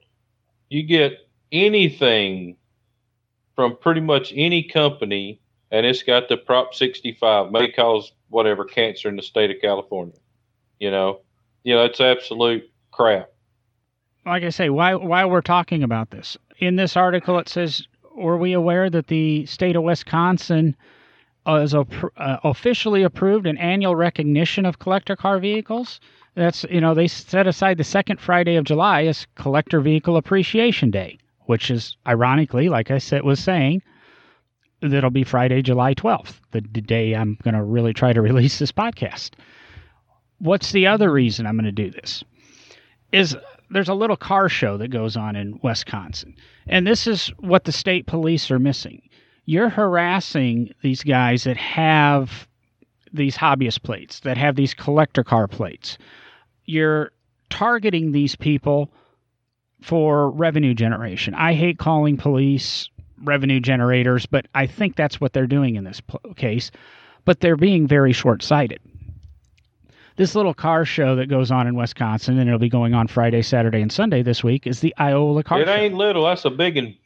you 0.68 0.82
get 0.82 1.28
anything 1.50 2.56
from 3.54 3.76
pretty 3.76 4.02
much 4.02 4.32
any 4.36 4.62
company, 4.62 5.40
and 5.70 5.86
it's 5.86 6.02
got 6.02 6.28
the 6.28 6.36
Prop 6.36 6.74
65, 6.74 7.50
may 7.50 7.72
cause 7.72 8.12
whatever 8.28 8.64
cancer 8.64 9.08
in 9.08 9.16
the 9.16 9.22
state 9.22 9.50
of 9.50 9.56
California. 9.62 10.16
You 10.78 10.90
know, 10.90 11.20
you 11.64 11.74
know, 11.74 11.84
it's 11.84 12.00
absolute 12.00 12.70
crap. 12.90 13.30
Like 14.26 14.42
I 14.42 14.50
say, 14.50 14.68
why 14.70 14.94
why 14.94 15.24
we're 15.24 15.40
talking 15.40 15.82
about 15.82 16.10
this 16.10 16.36
in 16.58 16.76
this 16.76 16.96
article, 16.96 17.38
it 17.38 17.48
says, 17.48 17.86
"Were 18.14 18.36
we 18.36 18.52
aware 18.52 18.90
that 18.90 19.06
the 19.06 19.46
state 19.46 19.76
of 19.76 19.82
Wisconsin 19.82 20.76
has 21.46 21.74
uh, 21.74 21.84
officially 22.16 23.04
approved 23.04 23.46
an 23.46 23.56
annual 23.58 23.94
recognition 23.94 24.66
of 24.66 24.78
collector 24.78 25.16
car 25.16 25.38
vehicles?" 25.38 26.00
That's 26.36 26.64
you 26.70 26.80
know 26.80 26.94
they 26.94 27.08
set 27.08 27.46
aside 27.46 27.78
the 27.78 27.84
second 27.84 28.20
Friday 28.20 28.56
of 28.56 28.64
July 28.64 29.04
as 29.06 29.26
Collector 29.36 29.80
Vehicle 29.80 30.18
Appreciation 30.18 30.90
Day, 30.90 31.18
which 31.46 31.70
is 31.70 31.96
ironically, 32.06 32.68
like 32.68 32.90
I 32.90 32.98
said, 32.98 33.22
was 33.22 33.40
saying, 33.40 33.82
that'll 34.82 35.10
be 35.10 35.24
Friday, 35.24 35.62
July 35.62 35.94
12th, 35.94 36.34
the 36.52 36.60
day 36.60 37.14
I'm 37.14 37.38
going 37.42 37.54
to 37.54 37.62
really 37.62 37.94
try 37.94 38.12
to 38.12 38.20
release 38.30 38.58
this 38.58 38.72
podcast. 38.72 39.30
What's 40.38 40.72
the 40.72 40.86
other 40.86 41.10
reason 41.10 41.46
I'm 41.46 41.56
going 41.56 41.64
to 41.64 41.72
do 41.72 41.90
this? 41.90 42.22
Is 43.12 43.34
there's 43.70 43.88
a 43.88 43.94
little 43.94 44.16
car 44.16 44.48
show 44.48 44.76
that 44.76 44.88
goes 44.88 45.16
on 45.16 45.36
in 45.36 45.58
Wisconsin. 45.62 46.36
And 46.66 46.86
this 46.86 47.06
is 47.06 47.28
what 47.38 47.64
the 47.64 47.72
state 47.72 48.06
police 48.06 48.50
are 48.50 48.58
missing. 48.58 49.02
You're 49.46 49.70
harassing 49.70 50.72
these 50.82 51.02
guys 51.02 51.44
that 51.44 51.56
have 51.56 52.46
these 53.12 53.36
hobbyist 53.36 53.82
plates, 53.82 54.20
that 54.20 54.36
have 54.36 54.56
these 54.56 54.74
collector 54.74 55.24
car 55.24 55.48
plates. 55.48 55.96
You're 56.66 57.12
targeting 57.48 58.12
these 58.12 58.36
people 58.36 58.90
for 59.82 60.30
revenue 60.30 60.74
generation. 60.74 61.34
I 61.34 61.54
hate 61.54 61.78
calling 61.78 62.16
police 62.16 62.88
revenue 63.22 63.60
generators, 63.60 64.26
but 64.26 64.46
I 64.54 64.66
think 64.66 64.96
that's 64.96 65.20
what 65.20 65.32
they're 65.32 65.46
doing 65.46 65.76
in 65.76 65.84
this 65.84 66.02
case. 66.36 66.70
But 67.24 67.40
they're 67.40 67.56
being 67.56 67.86
very 67.86 68.12
short 68.12 68.42
sighted. 68.42 68.80
This 70.16 70.34
little 70.34 70.54
car 70.54 70.84
show 70.84 71.16
that 71.16 71.28
goes 71.28 71.50
on 71.50 71.66
in 71.66 71.74
Wisconsin, 71.74 72.38
and 72.38 72.48
it'll 72.48 72.58
be 72.58 72.68
going 72.68 72.94
on 72.94 73.06
Friday, 73.06 73.42
Saturday, 73.42 73.82
and 73.82 73.92
Sunday 73.92 74.22
this 74.22 74.42
week, 74.42 74.66
is 74.66 74.80
the 74.80 74.94
Iola 74.98 75.44
Car 75.44 75.60
it 75.60 75.66
Show. 75.66 75.72
It 75.72 75.76
ain't 75.76 75.94
little. 75.94 76.24
That's 76.24 76.44
a 76.44 76.50
big 76.50 76.76
one. 76.76 76.96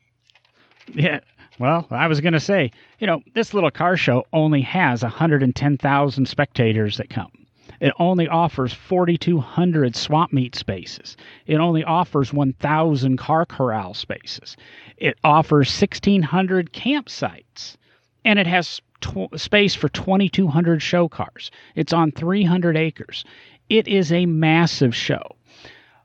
Yeah. 0.94 1.20
Well, 1.58 1.86
I 1.90 2.06
was 2.06 2.20
going 2.20 2.34
to 2.34 2.40
say, 2.40 2.70
you 3.00 3.06
know, 3.06 3.20
this 3.34 3.52
little 3.52 3.70
car 3.70 3.96
show 3.96 4.26
only 4.32 4.60
has 4.62 5.02
110,000 5.02 6.26
spectators 6.26 6.96
that 6.98 7.10
come. 7.10 7.30
It 7.80 7.94
only 7.98 8.28
offers 8.28 8.74
4,200 8.74 9.96
swap 9.96 10.32
meet 10.32 10.54
spaces. 10.54 11.16
It 11.46 11.56
only 11.56 11.82
offers 11.82 12.32
1,000 12.32 13.16
car 13.16 13.46
corral 13.46 13.94
spaces. 13.94 14.56
It 14.98 15.18
offers 15.24 15.68
1,600 15.80 16.72
campsites. 16.72 17.76
And 18.24 18.38
it 18.38 18.46
has 18.46 18.82
tw- 19.00 19.38
space 19.40 19.74
for 19.74 19.88
2,200 19.88 20.82
show 20.82 21.08
cars. 21.08 21.50
It's 21.74 21.94
on 21.94 22.12
300 22.12 22.76
acres. 22.76 23.24
It 23.70 23.88
is 23.88 24.12
a 24.12 24.26
massive 24.26 24.94
show. 24.94 25.36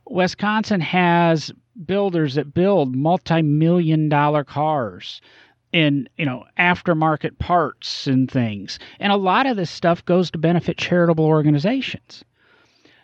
Wisconsin 0.07 0.81
has 0.81 1.51
builders 1.85 2.35
that 2.35 2.53
build 2.53 2.95
multi 2.95 3.41
million 3.41 4.07
dollar 4.07 4.43
cars 4.45 5.19
in 5.75 6.07
you 6.17 6.25
know 6.25 6.45
aftermarket 6.57 7.37
parts 7.37 8.07
and 8.07 8.31
things. 8.31 8.79
And 9.01 9.11
a 9.11 9.17
lot 9.17 9.45
of 9.45 9.57
this 9.57 9.69
stuff 9.69 10.03
goes 10.05 10.31
to 10.31 10.37
benefit 10.37 10.77
charitable 10.77 11.25
organizations. 11.25 12.23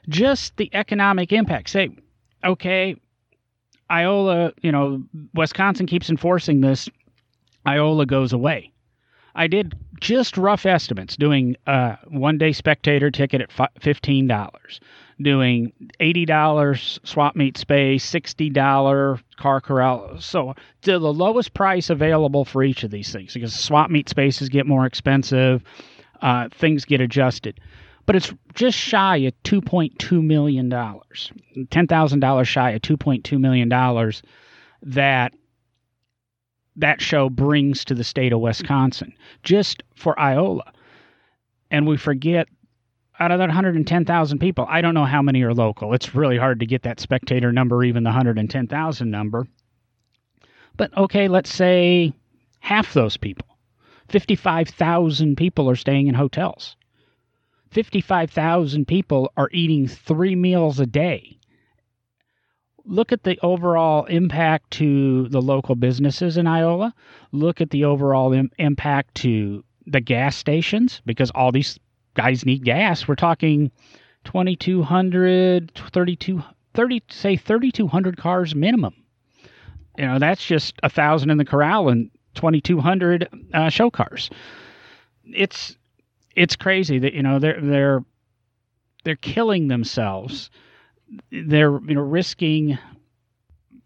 Just 0.07 0.55
the 0.55 0.69
economic 0.73 1.34
impact. 1.34 1.69
Say 1.69 1.89
okay 2.45 2.95
iola 3.91 4.53
you 4.62 4.71
know 4.71 5.03
wisconsin 5.34 5.86
keeps 5.86 6.10
enforcing 6.10 6.62
this. 6.62 6.89
Iola 7.67 8.05
goes 8.05 8.31
away. 8.34 8.71
I 9.36 9.47
did 9.47 9.75
just 9.99 10.38
rough 10.38 10.65
estimates 10.65 11.17
doing 11.17 11.57
a 11.67 11.97
one 12.07 12.38
day 12.38 12.53
spectator 12.53 13.12
ticket 13.12 13.41
at 13.41 13.49
$15 13.81 14.79
doing 15.23 15.71
$80 15.99 17.05
swap 17.05 17.36
meet 17.36 17.57
space, 17.57 18.10
$60 18.10 19.21
car 19.38 19.62
corral. 19.62 20.19
So 20.19 20.55
to 20.84 20.99
the 20.99 21.13
lowest 21.13 21.53
price 21.53 21.89
available 21.89 22.45
for 22.45 22.63
each 22.63 22.84
of 22.84 22.91
these 22.91 23.12
things 23.12 23.34
because 23.34 23.53
swap 23.53 23.89
meet 23.89 24.10
spaces 24.10 24.49
get 24.49 24.65
more 24.65 24.86
expensive, 24.86 25.63
uh, 26.21 26.49
things 26.51 26.86
get 26.86 27.01
adjusted. 27.01 27.60
But 28.05 28.15
it's 28.15 28.34
just 28.53 28.77
shy 28.77 29.17
of 29.17 29.34
$2.2 29.43 30.23
million, 30.23 30.69
$10,000 30.69 32.45
shy 32.45 32.71
of 32.71 32.81
$2.2 32.81 33.39
million 33.39 34.13
that 34.84 35.34
that 36.77 37.01
show 37.01 37.29
brings 37.29 37.86
to 37.86 37.93
the 37.93 38.03
state 38.03 38.34
of 38.34 38.39
Wisconsin 38.39 39.13
just 39.43 39.84
for 39.95 40.19
Iola. 40.19 40.71
And 41.69 41.86
we 41.86 41.97
forget 41.97 42.47
out 43.21 43.31
of 43.31 43.38
that 43.38 43.49
110,000 43.49 44.39
people, 44.39 44.65
I 44.67 44.81
don't 44.81 44.95
know 44.95 45.05
how 45.05 45.21
many 45.21 45.43
are 45.43 45.53
local. 45.53 45.93
It's 45.93 46.15
really 46.15 46.39
hard 46.39 46.60
to 46.60 46.65
get 46.65 46.81
that 46.81 46.99
spectator 46.99 47.51
number, 47.51 47.84
even 47.84 48.03
the 48.03 48.10
110,000 48.10 49.12
number. 49.12 49.45
But 50.75 50.97
okay, 50.97 51.27
let's 51.27 51.53
say 51.53 52.13
half 52.62 52.95
those 52.95 53.17
people, 53.17 53.45
55,000 54.10 55.38
people 55.38 55.69
are 55.69 55.75
staying 55.75 56.07
in 56.07 56.15
hotels. 56.15 56.75
55,000 57.69 58.88
people 58.88 59.31
are 59.38 59.49
eating 59.53 59.88
three 59.88 60.36
meals 60.36 60.79
a 60.79 60.88
day. 60.88 61.38
Look 62.86 63.12
at 63.12 63.21
the 63.21 63.38
overall 63.43 64.05
impact 64.05 64.71
to 64.71 65.29
the 65.29 65.43
local 65.43 65.75
businesses 65.75 66.38
in 66.38 66.47
Iola. 66.47 66.95
Look 67.31 67.62
at 67.62 67.69
the 67.69 67.86
overall 67.86 68.34
Im- 68.34 68.49
impact 68.57 69.13
to 69.17 69.63
the 69.86 70.01
gas 70.01 70.36
stations 70.36 71.03
because 71.05 71.29
all 71.31 71.51
these 71.51 71.77
guys 72.15 72.45
need 72.45 72.63
gas. 72.63 73.08
We're 73.08 73.15
talking 73.15 73.71
2,200, 74.26 75.71
32, 75.76 76.43
30, 76.74 77.04
say 77.10 77.36
3,200 77.36 78.17
cars 78.17 78.56
minimum. 78.56 78.95
You 79.97 80.06
know, 80.08 80.19
that's 80.19 80.45
just 80.45 80.76
a 80.84 80.89
thousand 80.89 81.30
in 81.30 81.38
the 81.38 81.45
corral 81.45 81.89
and 81.89 82.10
2,200 82.36 83.28
uh, 83.54 83.69
show 83.69 83.89
cars. 83.89 84.30
It's 85.26 85.76
it's 86.36 86.56
crazy 86.56 87.00
that 87.00 87.13
you 87.13 87.21
know 87.21 87.39
they're 87.39 87.60
they're 87.62 88.06
they're 89.04 89.15
killing 89.15 89.67
themselves. 89.67 90.50
They're 91.32 91.80
you 91.82 91.95
know 91.95 92.02
risking. 92.02 92.78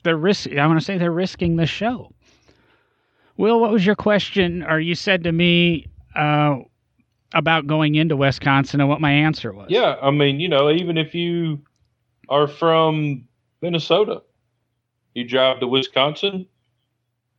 They're 0.03 0.17
risk. 0.17 0.47
I 0.51 0.65
want 0.67 0.79
to 0.79 0.85
say 0.85 0.97
they're 0.97 1.11
risking 1.11 1.55
the 1.55 1.65
show. 1.65 2.11
Will, 3.38 3.59
what 3.59 3.71
was 3.71 3.85
your 3.85 3.95
question? 3.95 4.63
Or 4.63 4.79
you 4.79 4.95
said 4.95 5.23
to 5.23 5.31
me, 5.31 5.88
uh, 6.15 6.59
about 7.35 7.67
going 7.67 7.95
into 7.95 8.15
Wisconsin 8.15 8.79
and 8.79 8.89
what 8.89 9.01
my 9.01 9.11
answer 9.11 9.53
was. 9.53 9.67
Yeah, 9.69 9.97
I 10.01 10.09
mean, 10.09 10.39
you 10.39 10.47
know, 10.47 10.71
even 10.71 10.97
if 10.97 11.13
you 11.13 11.61
are 12.29 12.47
from 12.47 13.27
Minnesota, 13.61 14.23
you 15.13 15.25
drive 15.25 15.59
to 15.59 15.67
Wisconsin 15.67 16.47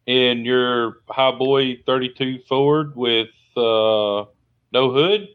in 0.07 0.45
your 0.45 0.99
highboy 1.09 1.85
32 1.85 2.41
Ford 2.49 2.95
with 2.95 3.29
uh, 3.57 4.25
no 4.73 4.93
hood, 4.93 5.29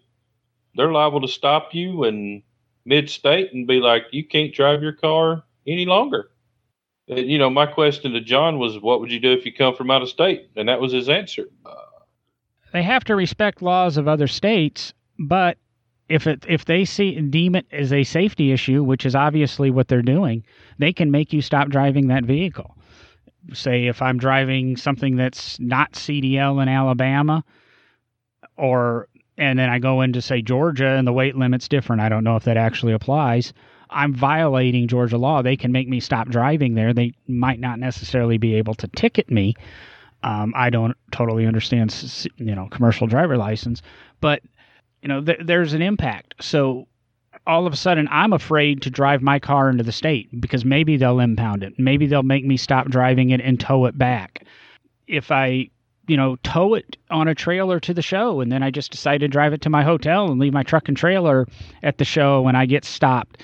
they're 0.75 0.91
liable 0.91 1.21
to 1.21 1.27
stop 1.27 1.73
you 1.73 2.05
in 2.05 2.43
mid-state 2.85 3.51
and 3.53 3.67
be 3.67 3.79
like, 3.79 4.05
"You 4.11 4.23
can't 4.23 4.53
drive 4.53 4.81
your 4.81 4.93
car 4.93 5.43
any 5.67 5.85
longer." 5.85 6.31
You 7.07 7.37
know, 7.37 7.49
my 7.49 7.65
question 7.65 8.13
to 8.13 8.21
John 8.21 8.57
was, 8.57 8.79
"What 8.79 9.01
would 9.01 9.11
you 9.11 9.19
do 9.19 9.33
if 9.33 9.45
you 9.45 9.51
come 9.53 9.75
from 9.75 9.91
out 9.91 10.01
of 10.01 10.09
state?" 10.09 10.49
And 10.55 10.69
that 10.69 10.79
was 10.79 10.93
his 10.93 11.09
answer. 11.09 11.49
They 12.71 12.83
have 12.83 13.03
to 13.05 13.15
respect 13.15 13.61
laws 13.61 13.97
of 13.97 14.07
other 14.07 14.27
states, 14.27 14.93
but 15.19 15.57
if 16.09 16.27
it 16.27 16.45
if 16.47 16.65
they 16.65 16.85
see 16.85 17.19
deem 17.21 17.55
it 17.55 17.65
as 17.71 17.93
a 17.93 18.03
safety 18.03 18.51
issue, 18.51 18.83
which 18.83 19.05
is 19.05 19.15
obviously 19.15 19.71
what 19.71 19.87
they're 19.87 20.01
doing, 20.01 20.43
they 20.77 20.93
can 20.93 21.11
make 21.11 21.33
you 21.33 21.41
stop 21.41 21.69
driving 21.69 22.07
that 22.07 22.25
vehicle. 22.25 22.75
Say 23.53 23.87
if 23.87 24.01
I'm 24.01 24.17
driving 24.17 24.77
something 24.77 25.15
that's 25.15 25.59
not 25.59 25.93
CDL 25.93 26.61
in 26.61 26.69
Alabama, 26.69 27.43
or 28.57 29.07
and 29.37 29.57
then 29.57 29.69
I 29.69 29.79
go 29.79 30.01
into 30.01 30.21
say 30.21 30.41
Georgia 30.41 30.89
and 30.89 31.07
the 31.07 31.13
weight 31.13 31.35
limit's 31.35 31.67
different. 31.67 32.01
I 32.01 32.09
don't 32.09 32.23
know 32.23 32.35
if 32.35 32.43
that 32.43 32.57
actually 32.57 32.93
applies. 32.93 33.53
I'm 33.89 34.13
violating 34.13 34.87
Georgia 34.87 35.17
law. 35.17 35.41
They 35.41 35.57
can 35.57 35.71
make 35.71 35.89
me 35.89 35.99
stop 35.99 36.29
driving 36.29 36.75
there. 36.75 36.93
They 36.93 37.13
might 37.27 37.59
not 37.59 37.79
necessarily 37.79 38.37
be 38.37 38.55
able 38.55 38.73
to 38.75 38.87
ticket 38.87 39.29
me, 39.29 39.55
um, 40.23 40.53
I 40.55 40.69
don't 40.69 40.95
totally 41.11 41.45
understand, 41.45 41.93
you 42.37 42.55
know, 42.55 42.67
commercial 42.69 43.07
driver 43.07 43.37
license, 43.37 43.81
but 44.19 44.41
you 45.01 45.07
know, 45.07 45.21
th- 45.21 45.39
there's 45.43 45.73
an 45.73 45.81
impact. 45.81 46.35
So 46.39 46.87
all 47.47 47.65
of 47.65 47.73
a 47.73 47.77
sudden, 47.77 48.07
I'm 48.11 48.33
afraid 48.33 48.81
to 48.83 48.89
drive 48.89 49.21
my 49.21 49.39
car 49.39 49.69
into 49.69 49.83
the 49.83 49.91
state 49.91 50.39
because 50.39 50.63
maybe 50.63 50.97
they'll 50.97 51.19
impound 51.19 51.63
it. 51.63 51.73
Maybe 51.79 52.05
they'll 52.05 52.23
make 52.23 52.45
me 52.45 52.57
stop 52.57 52.87
driving 52.89 53.31
it 53.31 53.41
and 53.41 53.59
tow 53.59 53.85
it 53.85 53.97
back. 53.97 54.45
If 55.07 55.31
I, 55.31 55.69
you 56.07 56.17
know, 56.17 56.35
tow 56.43 56.75
it 56.75 56.97
on 57.09 57.27
a 57.27 57.35
trailer 57.35 57.79
to 57.79 57.93
the 57.93 58.01
show 58.01 58.41
and 58.41 58.51
then 58.51 58.61
I 58.61 58.69
just 58.69 58.91
decide 58.91 59.19
to 59.19 59.27
drive 59.27 59.53
it 59.53 59.61
to 59.61 59.69
my 59.69 59.83
hotel 59.83 60.29
and 60.29 60.39
leave 60.39 60.53
my 60.53 60.63
truck 60.63 60.87
and 60.87 60.95
trailer 60.95 61.47
at 61.81 61.97
the 61.97 62.05
show 62.05 62.47
and 62.47 62.55
I 62.55 62.67
get 62.67 62.85
stopped 62.85 63.41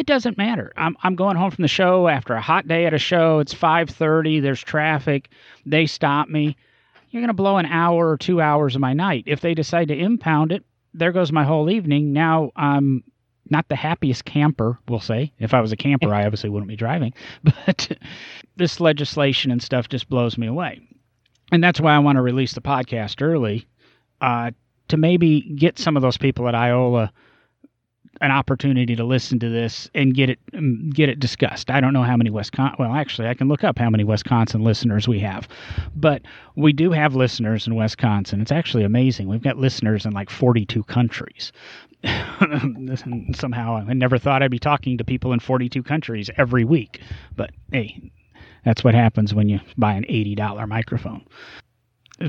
it 0.00 0.06
doesn't 0.06 0.38
matter. 0.38 0.72
I'm 0.78 0.96
I'm 1.02 1.14
going 1.14 1.36
home 1.36 1.50
from 1.50 1.60
the 1.60 1.68
show 1.68 2.08
after 2.08 2.32
a 2.32 2.40
hot 2.40 2.66
day 2.66 2.86
at 2.86 2.94
a 2.94 2.98
show. 2.98 3.38
It's 3.38 3.52
5:30. 3.52 4.40
There's 4.40 4.62
traffic. 4.62 5.28
They 5.66 5.84
stop 5.84 6.30
me. 6.30 6.56
You're 7.10 7.20
going 7.20 7.28
to 7.28 7.34
blow 7.34 7.58
an 7.58 7.66
hour 7.66 8.08
or 8.08 8.16
2 8.16 8.40
hours 8.40 8.74
of 8.74 8.80
my 8.80 8.94
night. 8.94 9.24
If 9.26 9.42
they 9.42 9.52
decide 9.52 9.88
to 9.88 9.98
impound 9.98 10.52
it, 10.52 10.64
there 10.94 11.12
goes 11.12 11.32
my 11.32 11.44
whole 11.44 11.68
evening. 11.68 12.14
Now 12.14 12.50
I'm 12.56 13.04
not 13.50 13.68
the 13.68 13.76
happiest 13.76 14.24
camper, 14.24 14.78
we'll 14.88 15.00
say. 15.00 15.32
If 15.38 15.52
I 15.52 15.60
was 15.60 15.72
a 15.72 15.76
camper, 15.76 16.14
I 16.14 16.24
obviously 16.24 16.48
wouldn't 16.48 16.68
be 16.68 16.76
driving. 16.76 17.12
But 17.66 17.98
this 18.56 18.80
legislation 18.80 19.50
and 19.50 19.62
stuff 19.62 19.88
just 19.90 20.08
blows 20.08 20.38
me 20.38 20.46
away. 20.46 20.80
And 21.52 21.62
that's 21.62 21.80
why 21.80 21.94
I 21.94 21.98
want 21.98 22.16
to 22.16 22.22
release 22.22 22.54
the 22.54 22.62
podcast 22.62 23.20
early 23.20 23.66
uh, 24.22 24.52
to 24.88 24.96
maybe 24.96 25.42
get 25.42 25.78
some 25.78 25.96
of 25.96 26.02
those 26.02 26.16
people 26.16 26.48
at 26.48 26.54
Iola 26.54 27.12
an 28.20 28.30
opportunity 28.30 28.94
to 28.94 29.04
listen 29.04 29.38
to 29.38 29.48
this 29.48 29.88
and 29.94 30.14
get 30.14 30.28
it 30.28 30.38
um, 30.54 30.90
get 30.90 31.08
it 31.08 31.18
discussed. 31.18 31.70
I 31.70 31.80
don't 31.80 31.92
know 31.92 32.02
how 32.02 32.16
many 32.16 32.30
Wisconsin. 32.30 32.76
Well, 32.78 32.94
actually, 32.94 33.28
I 33.28 33.34
can 33.34 33.48
look 33.48 33.64
up 33.64 33.78
how 33.78 33.90
many 33.90 34.04
Wisconsin 34.04 34.62
listeners 34.62 35.08
we 35.08 35.18
have, 35.20 35.48
but 35.94 36.22
we 36.56 36.72
do 36.72 36.90
have 36.90 37.14
listeners 37.14 37.66
in 37.66 37.74
Wisconsin. 37.74 38.40
It's 38.40 38.52
actually 38.52 38.84
amazing. 38.84 39.28
We've 39.28 39.42
got 39.42 39.56
listeners 39.56 40.04
in 40.04 40.12
like 40.12 40.30
42 40.30 40.82
countries. 40.84 41.52
Somehow, 43.34 43.76
I 43.76 43.92
never 43.92 44.18
thought 44.18 44.42
I'd 44.42 44.50
be 44.50 44.58
talking 44.58 44.98
to 44.98 45.04
people 45.04 45.32
in 45.32 45.40
42 45.40 45.82
countries 45.82 46.30
every 46.36 46.64
week, 46.64 47.00
but 47.36 47.50
hey, 47.72 48.10
that's 48.64 48.84
what 48.84 48.94
happens 48.94 49.34
when 49.34 49.48
you 49.48 49.60
buy 49.76 49.92
an 49.94 50.04
$80 50.04 50.68
microphone. 50.68 51.24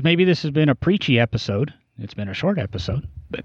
Maybe 0.02 0.24
this 0.24 0.42
has 0.42 0.50
been 0.50 0.68
a 0.68 0.74
preachy 0.74 1.18
episode. 1.18 1.72
It's 2.02 2.14
been 2.14 2.28
a 2.28 2.34
short 2.34 2.58
episode, 2.58 3.06
but 3.30 3.44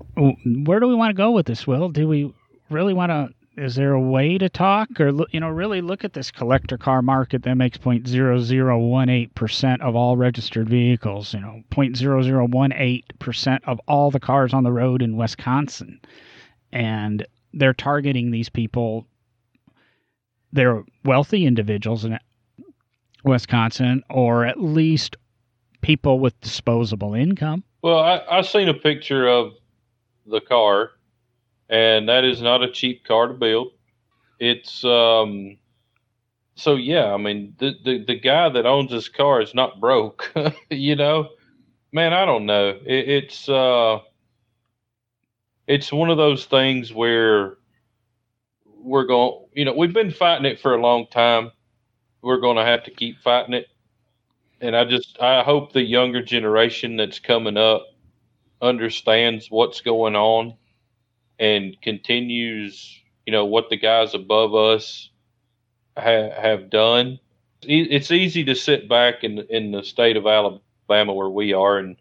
where 0.65 0.79
do 0.79 0.87
we 0.87 0.95
want 0.95 1.11
to 1.11 1.17
go 1.17 1.31
with 1.31 1.45
this? 1.45 1.67
Will 1.67 1.89
do 1.89 2.07
we 2.07 2.33
really 2.71 2.93
want 2.93 3.11
to? 3.11 3.29
Is 3.55 3.75
there 3.75 3.93
a 3.93 4.01
way 4.01 4.37
to 4.39 4.49
talk, 4.49 4.99
or 4.99 5.11
you 5.31 5.39
know, 5.39 5.49
really 5.49 5.81
look 5.81 6.03
at 6.03 6.13
this 6.13 6.31
collector 6.31 6.77
car 6.77 7.03
market 7.03 7.43
that 7.43 7.55
makes 7.55 7.77
point 7.77 8.07
zero 8.07 8.39
zero 8.39 8.79
one 8.79 9.09
eight 9.09 9.33
percent 9.35 9.83
of 9.83 9.95
all 9.95 10.17
registered 10.17 10.67
vehicles? 10.67 11.35
You 11.35 11.41
know, 11.41 11.61
point 11.69 11.97
zero 11.97 12.23
zero 12.23 12.47
one 12.47 12.71
eight 12.73 13.05
percent 13.19 13.63
of 13.67 13.79
all 13.87 14.09
the 14.09 14.19
cars 14.19 14.53
on 14.55 14.63
the 14.63 14.71
road 14.71 15.03
in 15.03 15.17
Wisconsin, 15.17 15.99
and 16.71 17.25
they're 17.53 17.73
targeting 17.73 18.31
these 18.31 18.49
people. 18.49 19.05
They're 20.51 20.83
wealthy 21.05 21.45
individuals 21.45 22.05
in 22.05 22.17
Wisconsin, 23.23 24.03
or 24.09 24.45
at 24.45 24.59
least 24.59 25.15
people 25.87 26.19
with 26.19 26.39
disposable 26.41 27.13
income 27.13 27.63
well, 27.81 27.99
I, 27.99 28.21
I 28.29 28.41
seen 28.41 28.67
a 28.67 28.73
picture 28.73 29.27
of 29.27 29.53
the 30.25 30.41
car, 30.41 30.91
and 31.69 32.09
that 32.09 32.25
is 32.25 32.41
not 32.41 32.63
a 32.63 32.69
cheap 32.69 33.05
car 33.05 33.27
to 33.27 33.33
build. 33.33 33.71
It's 34.39 34.83
um, 34.83 35.57
so 36.55 36.75
yeah. 36.75 37.13
I 37.13 37.17
mean, 37.17 37.55
the 37.59 37.75
the, 37.83 38.03
the 38.03 38.19
guy 38.19 38.49
that 38.49 38.65
owns 38.65 38.91
this 38.91 39.07
car 39.09 39.41
is 39.41 39.53
not 39.53 39.79
broke. 39.79 40.33
you 40.69 40.97
know, 40.97 41.29
man, 41.93 42.13
I 42.13 42.25
don't 42.25 42.45
know. 42.45 42.77
It, 42.85 43.09
it's 43.09 43.47
uh, 43.47 43.99
it's 45.67 45.91
one 45.93 46.09
of 46.09 46.17
those 46.17 46.45
things 46.45 46.93
where 46.93 47.57
we're 48.65 49.05
going. 49.05 49.45
You 49.53 49.65
know, 49.65 49.73
we've 49.73 49.93
been 49.93 50.11
fighting 50.11 50.45
it 50.45 50.59
for 50.59 50.73
a 50.73 50.81
long 50.81 51.07
time. 51.07 51.51
We're 52.21 52.41
going 52.41 52.57
to 52.57 52.65
have 52.65 52.83
to 52.85 52.91
keep 52.91 53.21
fighting 53.21 53.53
it. 53.53 53.67
And 54.61 54.75
I 54.75 54.85
just 54.85 55.19
I 55.21 55.43
hope 55.43 55.73
the 55.73 55.83
younger 55.83 56.23
generation 56.23 56.97
that's 56.97 57.19
coming 57.19 57.57
up 57.57 57.87
understands 58.61 59.47
what's 59.49 59.81
going 59.81 60.15
on 60.15 60.55
and 61.39 61.81
continues, 61.81 63.01
you 63.25 63.33
know, 63.33 63.45
what 63.45 63.69
the 63.69 63.77
guys 63.77 64.13
above 64.15 64.55
us 64.55 65.11
ha- 65.97 66.31
have 66.41 66.69
done. 66.71 67.19
It's 67.63 68.11
easy 68.11 68.45
to 68.45 68.55
sit 68.55 68.89
back 68.89 69.23
in 69.23 69.39
in 69.49 69.71
the 69.71 69.83
state 69.83 70.17
of 70.17 70.27
Alabama 70.27 71.13
where 71.13 71.29
we 71.29 71.53
are 71.53 71.79
and 71.79 71.97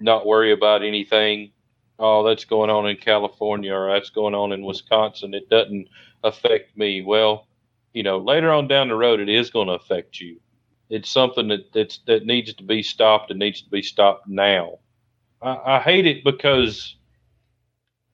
not 0.00 0.26
worry 0.26 0.52
about 0.52 0.84
anything. 0.84 1.52
Oh, 2.00 2.24
that's 2.24 2.46
going 2.46 2.70
on 2.70 2.88
in 2.88 2.98
California 2.98 3.74
or 3.74 3.92
that's 3.92 4.10
going 4.10 4.34
on 4.36 4.52
in 4.52 4.64
Wisconsin. 4.64 5.34
It 5.34 5.50
doesn't 5.50 5.88
affect 6.24 6.76
me. 6.78 7.02
Well, 7.02 7.48
you 7.94 8.04
know, 8.04 8.18
later 8.20 8.52
on 8.52 8.68
down 8.68 8.88
the 8.90 8.96
road, 8.96 9.20
it 9.20 9.30
is 9.30 9.50
going 9.50 9.68
to 9.68 9.74
affect 9.74 10.20
you. 10.20 10.41
It's 10.92 11.08
something 11.08 11.48
that 11.48 11.72
that's, 11.72 12.00
that 12.06 12.26
needs 12.26 12.52
to 12.52 12.62
be 12.62 12.82
stopped 12.82 13.30
and 13.30 13.40
needs 13.40 13.62
to 13.62 13.70
be 13.70 13.80
stopped 13.80 14.28
now. 14.28 14.78
I, 15.40 15.76
I 15.76 15.80
hate 15.80 16.06
it 16.06 16.22
because, 16.22 16.96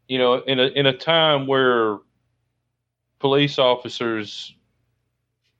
you 0.06 0.18
know, 0.18 0.34
in 0.34 0.60
a 0.60 0.66
in 0.68 0.86
a 0.86 0.96
time 0.96 1.48
where 1.48 1.98
police 3.18 3.58
officers 3.58 4.54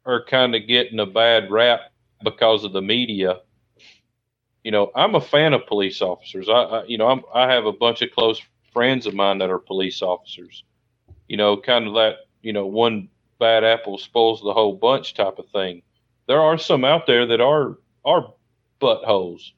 are 0.07 0.25
kind 0.25 0.55
of 0.55 0.69
getting 0.69 1.01
a 1.01 1.07
bad 1.07 1.51
rap 1.51 1.81
because 2.23 2.63
of 2.63 2.73
the 2.73 2.83
media. 2.83 3.41
You 4.63 4.71
know, 4.71 4.93
I'm 4.95 5.17
a 5.17 5.21
fan 5.21 5.55
of 5.55 5.67
police 5.67 6.01
officers. 6.01 6.49
I, 6.49 6.53
I 6.53 6.85
you 6.85 6.99
know, 6.99 7.09
I'm, 7.09 7.23
I 7.35 7.53
have 7.53 7.67
a 7.67 7.73
bunch 7.73 8.01
of 8.01 8.13
close 8.13 8.41
friends 8.73 9.07
of 9.07 9.15
mine 9.15 9.39
that 9.39 9.51
are 9.51 9.59
police 9.59 10.03
officers. 10.03 10.63
You 11.27 11.37
know, 11.37 11.57
kind 11.57 11.89
of 11.89 11.95
that, 11.95 12.29
you 12.43 12.53
know, 12.53 12.67
one 12.67 13.09
bad 13.41 13.65
apple 13.65 13.99
spoils 13.99 14.41
the 14.41 14.53
whole 14.53 14.77
bunch 14.77 15.15
type 15.15 15.41
of 15.41 15.49
thing. 15.49 15.83
There 16.29 16.41
are 16.41 16.59
some 16.59 16.85
out 16.85 17.07
there 17.07 17.27
that 17.27 17.41
are 17.41 17.79
are 18.05 18.33
buttholes 18.81 19.51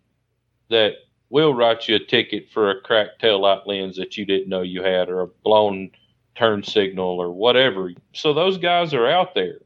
that 0.71 0.95
will 1.29 1.53
write 1.53 1.89
you 1.89 1.97
a 1.97 1.99
ticket 1.99 2.49
for 2.53 2.71
a 2.71 2.81
cracked 2.81 3.21
tail 3.21 3.41
light 3.41 3.67
lens 3.67 3.97
that 3.97 4.17
you 4.17 4.25
didn't 4.25 4.49
know 4.49 4.63
you 4.63 4.83
had 4.83 5.09
or 5.09 5.21
a 5.21 5.27
blown 5.27 5.91
turn 6.37 6.63
signal 6.63 7.21
or 7.21 7.31
whatever. 7.31 7.93
So 8.15 8.33
those 8.33 8.57
guys 8.57 8.95
are 8.95 9.07
out 9.07 9.35
there. 9.35 9.59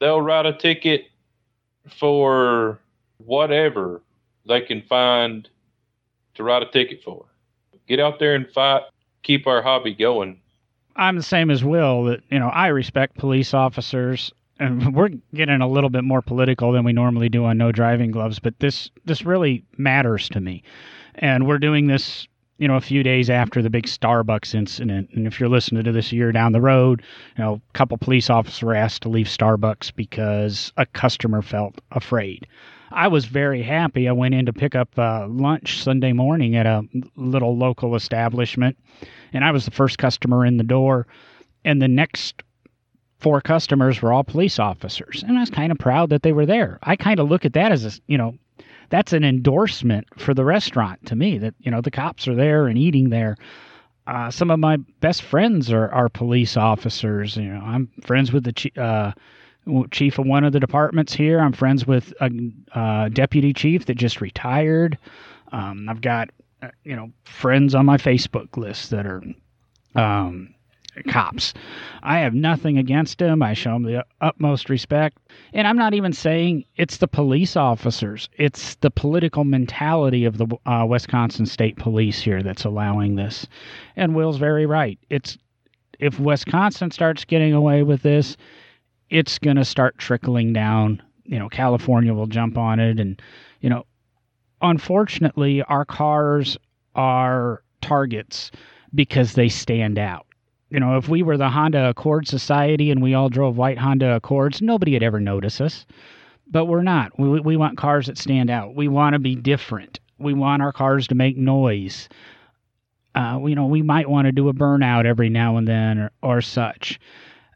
They'll 0.00 0.20
write 0.20 0.44
a 0.44 0.52
ticket 0.52 1.06
for 1.88 2.80
whatever 3.18 4.02
they 4.46 4.60
can 4.60 4.82
find 4.82 5.48
to 6.34 6.42
write 6.42 6.62
a 6.62 6.70
ticket 6.70 7.02
for. 7.02 7.26
Get 7.86 8.00
out 8.00 8.18
there 8.18 8.34
and 8.34 8.48
fight, 8.50 8.82
keep 9.22 9.46
our 9.46 9.62
hobby 9.62 9.94
going. 9.94 10.40
I'm 10.96 11.16
the 11.16 11.22
same 11.22 11.50
as 11.50 11.64
Will. 11.64 12.04
That 12.04 12.22
you 12.30 12.38
know, 12.38 12.48
I 12.48 12.68
respect 12.68 13.16
police 13.16 13.54
officers, 13.54 14.32
and 14.58 14.94
we're 14.94 15.10
getting 15.34 15.60
a 15.60 15.68
little 15.68 15.90
bit 15.90 16.04
more 16.04 16.22
political 16.22 16.72
than 16.72 16.84
we 16.84 16.92
normally 16.92 17.28
do 17.28 17.44
on 17.44 17.58
No 17.58 17.72
Driving 17.72 18.10
Gloves. 18.10 18.38
But 18.38 18.58
this 18.60 18.90
this 19.04 19.24
really 19.24 19.64
matters 19.76 20.28
to 20.30 20.40
me, 20.40 20.62
and 21.16 21.46
we're 21.46 21.58
doing 21.58 21.86
this. 21.86 22.28
You 22.56 22.68
know, 22.68 22.76
a 22.76 22.80
few 22.80 23.02
days 23.02 23.30
after 23.30 23.62
the 23.62 23.68
big 23.68 23.86
Starbucks 23.86 24.54
incident, 24.54 25.10
and 25.12 25.26
if 25.26 25.40
you're 25.40 25.48
listening 25.48 25.82
to 25.82 25.90
this 25.90 26.12
year 26.12 26.30
down 26.30 26.52
the 26.52 26.60
road, 26.60 27.02
you 27.36 27.42
know, 27.42 27.54
a 27.54 27.72
couple 27.72 27.98
police 27.98 28.30
officers 28.30 28.62
were 28.62 28.76
asked 28.76 29.02
to 29.02 29.08
leave 29.08 29.26
Starbucks 29.26 29.92
because 29.96 30.72
a 30.76 30.86
customer 30.86 31.42
felt 31.42 31.80
afraid. 31.90 32.46
I 32.92 33.08
was 33.08 33.24
very 33.24 33.60
happy. 33.60 34.08
I 34.08 34.12
went 34.12 34.36
in 34.36 34.46
to 34.46 34.52
pick 34.52 34.76
up 34.76 34.96
uh, 34.96 35.26
lunch 35.28 35.82
Sunday 35.82 36.12
morning 36.12 36.54
at 36.54 36.64
a 36.64 36.84
little 37.16 37.56
local 37.56 37.96
establishment, 37.96 38.78
and 39.32 39.44
I 39.44 39.50
was 39.50 39.64
the 39.64 39.72
first 39.72 39.98
customer 39.98 40.46
in 40.46 40.56
the 40.56 40.62
door. 40.62 41.08
And 41.64 41.82
the 41.82 41.88
next 41.88 42.44
four 43.24 43.40
customers 43.40 44.02
were 44.02 44.12
all 44.12 44.22
police 44.22 44.58
officers, 44.58 45.24
and 45.26 45.38
I 45.38 45.40
was 45.40 45.48
kind 45.48 45.72
of 45.72 45.78
proud 45.78 46.10
that 46.10 46.22
they 46.22 46.34
were 46.34 46.44
there. 46.44 46.78
I 46.82 46.94
kind 46.94 47.18
of 47.18 47.30
look 47.30 47.46
at 47.46 47.54
that 47.54 47.72
as 47.72 47.86
a, 47.86 47.98
you 48.06 48.18
know, 48.18 48.36
that's 48.90 49.14
an 49.14 49.24
endorsement 49.24 50.06
for 50.20 50.34
the 50.34 50.44
restaurant 50.44 51.06
to 51.06 51.16
me 51.16 51.38
that 51.38 51.54
you 51.60 51.70
know 51.70 51.80
the 51.80 51.90
cops 51.90 52.28
are 52.28 52.34
there 52.34 52.66
and 52.66 52.76
eating 52.76 53.08
there. 53.08 53.38
Uh, 54.06 54.30
some 54.30 54.50
of 54.50 54.60
my 54.60 54.76
best 55.00 55.22
friends 55.22 55.72
are, 55.72 55.90
are 55.90 56.10
police 56.10 56.58
officers. 56.58 57.38
You 57.38 57.44
know, 57.44 57.62
I'm 57.64 57.88
friends 58.02 58.30
with 58.30 58.44
the 58.44 58.70
uh, 58.76 59.12
chief 59.90 60.18
of 60.18 60.26
one 60.26 60.44
of 60.44 60.52
the 60.52 60.60
departments 60.60 61.14
here. 61.14 61.40
I'm 61.40 61.54
friends 61.54 61.86
with 61.86 62.12
a, 62.20 62.30
a 62.74 63.08
deputy 63.10 63.54
chief 63.54 63.86
that 63.86 63.94
just 63.94 64.20
retired. 64.20 64.98
Um, 65.50 65.88
I've 65.88 66.02
got 66.02 66.28
uh, 66.60 66.68
you 66.84 66.94
know 66.94 67.10
friends 67.24 67.74
on 67.74 67.86
my 67.86 67.96
Facebook 67.96 68.58
list 68.58 68.90
that 68.90 69.06
are 69.06 69.22
um, 69.94 70.53
cops. 71.08 71.54
I 72.02 72.18
have 72.18 72.34
nothing 72.34 72.78
against 72.78 73.18
them. 73.18 73.42
I 73.42 73.54
show 73.54 73.72
them 73.72 73.82
the 73.84 74.04
utmost 74.20 74.68
respect, 74.68 75.18
and 75.52 75.66
I'm 75.66 75.76
not 75.76 75.94
even 75.94 76.12
saying 76.12 76.64
it's 76.76 76.98
the 76.98 77.08
police 77.08 77.56
officers. 77.56 78.28
It's 78.38 78.76
the 78.76 78.90
political 78.90 79.44
mentality 79.44 80.24
of 80.24 80.38
the 80.38 80.46
uh, 80.66 80.86
Wisconsin 80.88 81.46
State 81.46 81.76
Police 81.76 82.20
here 82.20 82.42
that's 82.42 82.64
allowing 82.64 83.16
this. 83.16 83.46
And 83.96 84.14
Will's 84.14 84.38
very 84.38 84.66
right. 84.66 84.98
It's 85.10 85.38
if 85.98 86.18
Wisconsin 86.18 86.90
starts 86.90 87.24
getting 87.24 87.52
away 87.52 87.82
with 87.82 88.02
this 88.02 88.36
it's 89.10 89.38
going 89.38 89.56
to 89.56 89.64
start 89.64 89.98
trickling 89.98 90.52
down. 90.52 91.02
You 91.24 91.38
know, 91.38 91.48
California 91.48 92.12
will 92.12 92.26
jump 92.26 92.58
on 92.58 92.80
it. 92.80 92.98
And, 92.98 93.20
you 93.60 93.70
know, 93.70 93.86
unfortunately, 94.60 95.62
our 95.62 95.84
cars 95.84 96.56
are 96.94 97.62
targets 97.80 98.50
because 98.94 99.34
they 99.34 99.48
stand 99.48 99.98
out. 99.98 100.26
You 100.70 100.80
know, 100.80 100.96
if 100.96 101.08
we 101.08 101.22
were 101.22 101.36
the 101.36 101.50
Honda 101.50 101.88
Accord 101.90 102.26
Society 102.26 102.90
and 102.90 103.02
we 103.02 103.14
all 103.14 103.28
drove 103.28 103.56
white 103.56 103.78
Honda 103.78 104.16
Accords, 104.16 104.60
nobody 104.60 104.92
would 104.92 105.02
ever 105.02 105.20
notice 105.20 105.60
us. 105.60 105.86
But 106.46 106.66
we're 106.66 106.82
not. 106.82 107.18
We, 107.18 107.40
we 107.40 107.56
want 107.56 107.78
cars 107.78 108.06
that 108.06 108.18
stand 108.18 108.50
out. 108.50 108.74
We 108.74 108.88
want 108.88 109.14
to 109.14 109.18
be 109.18 109.34
different. 109.34 110.00
We 110.18 110.34
want 110.34 110.62
our 110.62 110.72
cars 110.72 111.06
to 111.08 111.14
make 111.14 111.36
noise. 111.36 112.08
Uh, 113.14 113.40
you 113.46 113.54
know, 113.54 113.66
we 113.66 113.82
might 113.82 114.10
want 114.10 114.26
to 114.26 114.32
do 114.32 114.48
a 114.48 114.54
burnout 114.54 115.04
every 115.04 115.28
now 115.28 115.56
and 115.56 115.68
then 115.68 115.98
or, 115.98 116.10
or 116.22 116.40
such 116.40 116.98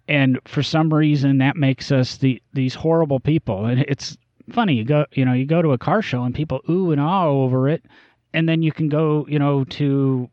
and 0.09 0.41
for 0.47 0.63
some 0.63 0.93
reason 0.93 1.39
that 1.39 1.57
makes 1.57 1.93
us 1.93 2.17
the 2.17 2.43
these 2.55 2.75
horrible 2.75 3.21
people 3.21 3.67
and 3.67 3.81
it's 3.87 4.17
funny 4.51 4.75
you 4.75 4.85
go 4.85 5.05
you 5.13 5.25
know 5.25 5.35
you 5.35 5.45
go 5.45 5.63
to 5.63 5.73
a 5.73 5.79
car 5.79 6.01
show 6.01 6.25
and 6.25 6.35
people 6.35 6.61
ooh 6.69 6.91
and 6.91 7.01
ah 7.01 7.27
over 7.27 7.69
it 7.69 7.85
and 8.33 8.49
then 8.49 8.63
you 8.63 8.73
can 8.73 8.89
go 8.89 9.27
you 9.29 9.39
know 9.39 9.65
to 9.65 10.29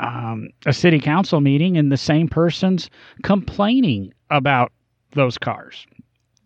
um, 0.00 0.48
a 0.66 0.72
city 0.72 1.00
council 1.00 1.40
meeting 1.40 1.76
and 1.76 1.90
the 1.90 1.96
same 1.96 2.28
person's 2.28 2.90
complaining 3.22 4.12
about 4.30 4.72
those 5.12 5.38
cars. 5.38 5.86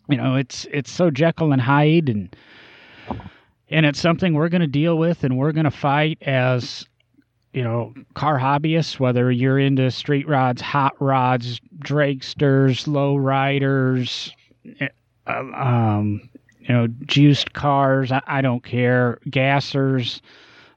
You 0.08 0.16
know 0.16 0.36
it's 0.36 0.66
it's 0.70 0.90
so 0.90 1.10
jekyll 1.10 1.52
and 1.52 1.62
hyde 1.62 2.08
and 2.08 2.34
and 3.70 3.86
it's 3.86 4.00
something 4.00 4.34
we're 4.34 4.48
going 4.48 4.60
to 4.60 4.66
deal 4.66 4.98
with 4.98 5.24
and 5.24 5.38
we're 5.38 5.52
going 5.52 5.64
to 5.64 5.70
fight 5.70 6.18
as 6.22 6.86
you 7.52 7.62
know, 7.62 7.92
car 8.14 8.38
hobbyists, 8.38 8.98
whether 8.98 9.30
you're 9.30 9.58
into 9.58 9.90
street 9.90 10.26
rods, 10.26 10.62
hot 10.62 10.94
rods, 11.00 11.60
dragsters, 11.78 12.86
low 12.86 13.16
riders, 13.16 14.34
eh, 14.80 14.88
um, 15.26 16.28
you 16.60 16.68
know, 16.68 16.86
juiced 17.06 17.52
cars, 17.52 18.10
I, 18.10 18.22
I 18.26 18.40
don't 18.40 18.64
care, 18.64 19.18
gassers, 19.28 20.20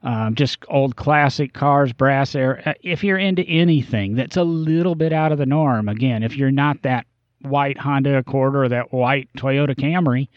um, 0.06 0.34
just 0.34 0.58
old 0.68 0.96
classic 0.96 1.52
cars, 1.52 1.92
brass 1.92 2.34
era. 2.34 2.62
Uh, 2.64 2.74
if 2.82 3.04
you're 3.04 3.18
into 3.18 3.42
anything 3.42 4.14
that's 4.14 4.36
a 4.36 4.44
little 4.44 4.94
bit 4.94 5.12
out 5.12 5.32
of 5.32 5.38
the 5.38 5.46
norm, 5.46 5.88
again, 5.88 6.22
if 6.22 6.36
you're 6.36 6.50
not 6.50 6.80
that 6.82 7.06
white 7.42 7.76
Honda 7.76 8.16
Accord 8.18 8.56
or 8.56 8.68
that 8.68 8.92
white 8.92 9.28
Toyota 9.36 9.74
Camry, 9.74 10.28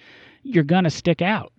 you're 0.43 0.63
going 0.63 0.84
to 0.84 0.89
stick 0.89 1.21
out 1.21 1.53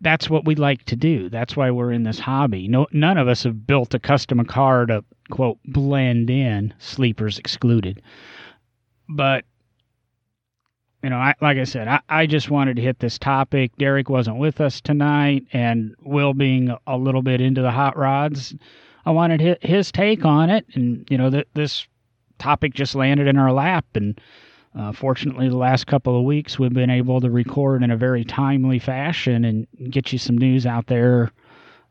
that's 0.00 0.28
what 0.28 0.44
we 0.44 0.54
like 0.54 0.84
to 0.84 0.96
do. 0.96 1.28
That's 1.30 1.56
why 1.56 1.70
we're 1.70 1.90
in 1.90 2.02
this 2.02 2.18
hobby. 2.18 2.68
No, 2.68 2.86
none 2.92 3.16
of 3.16 3.26
us 3.26 3.42
have 3.44 3.66
built 3.66 3.94
a 3.94 3.98
custom 3.98 4.44
car 4.44 4.86
to 4.86 5.02
quote 5.30 5.58
blend 5.64 6.30
in, 6.30 6.74
sleepers 6.78 7.38
excluded. 7.38 8.02
But 9.08 9.44
you 11.04 11.10
know, 11.10 11.18
I, 11.18 11.34
like 11.42 11.58
I 11.58 11.64
said, 11.64 11.86
I, 11.86 12.00
I 12.08 12.24
just 12.24 12.48
wanted 12.48 12.76
to 12.76 12.82
hit 12.82 12.98
this 12.98 13.18
topic. 13.18 13.76
Derek 13.76 14.08
wasn't 14.08 14.38
with 14.38 14.58
us 14.62 14.80
tonight, 14.80 15.44
and 15.52 15.94
Will 16.00 16.32
being 16.32 16.74
a 16.86 16.96
little 16.96 17.20
bit 17.20 17.42
into 17.42 17.60
the 17.60 17.70
hot 17.70 17.94
rods, 17.94 18.54
I 19.04 19.10
wanted 19.10 19.58
his 19.60 19.92
take 19.92 20.24
on 20.24 20.48
it. 20.48 20.64
And 20.72 21.06
you 21.10 21.18
know, 21.18 21.28
that 21.28 21.46
this 21.52 21.86
topic 22.38 22.72
just 22.72 22.94
landed 22.94 23.28
in 23.28 23.36
our 23.36 23.52
lap, 23.52 23.84
and 23.94 24.18
uh, 24.74 24.92
fortunately, 24.92 25.50
the 25.50 25.58
last 25.58 25.86
couple 25.86 26.18
of 26.18 26.24
weeks, 26.24 26.58
we've 26.58 26.72
been 26.72 26.88
able 26.88 27.20
to 27.20 27.30
record 27.30 27.82
in 27.82 27.90
a 27.90 27.98
very 27.98 28.24
timely 28.24 28.78
fashion 28.78 29.44
and 29.44 29.66
get 29.90 30.10
you 30.10 30.18
some 30.18 30.38
news 30.38 30.64
out 30.64 30.86
there 30.86 31.30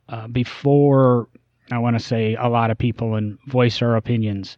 uh, 0.10 0.28
before 0.28 1.28
I 1.72 1.78
want 1.78 1.96
to 1.96 2.04
say 2.04 2.34
a 2.34 2.50
lot 2.50 2.72
of 2.72 2.80
people 2.80 3.14
and 3.14 3.38
voice 3.46 3.80
our 3.84 3.96
opinions. 3.96 4.58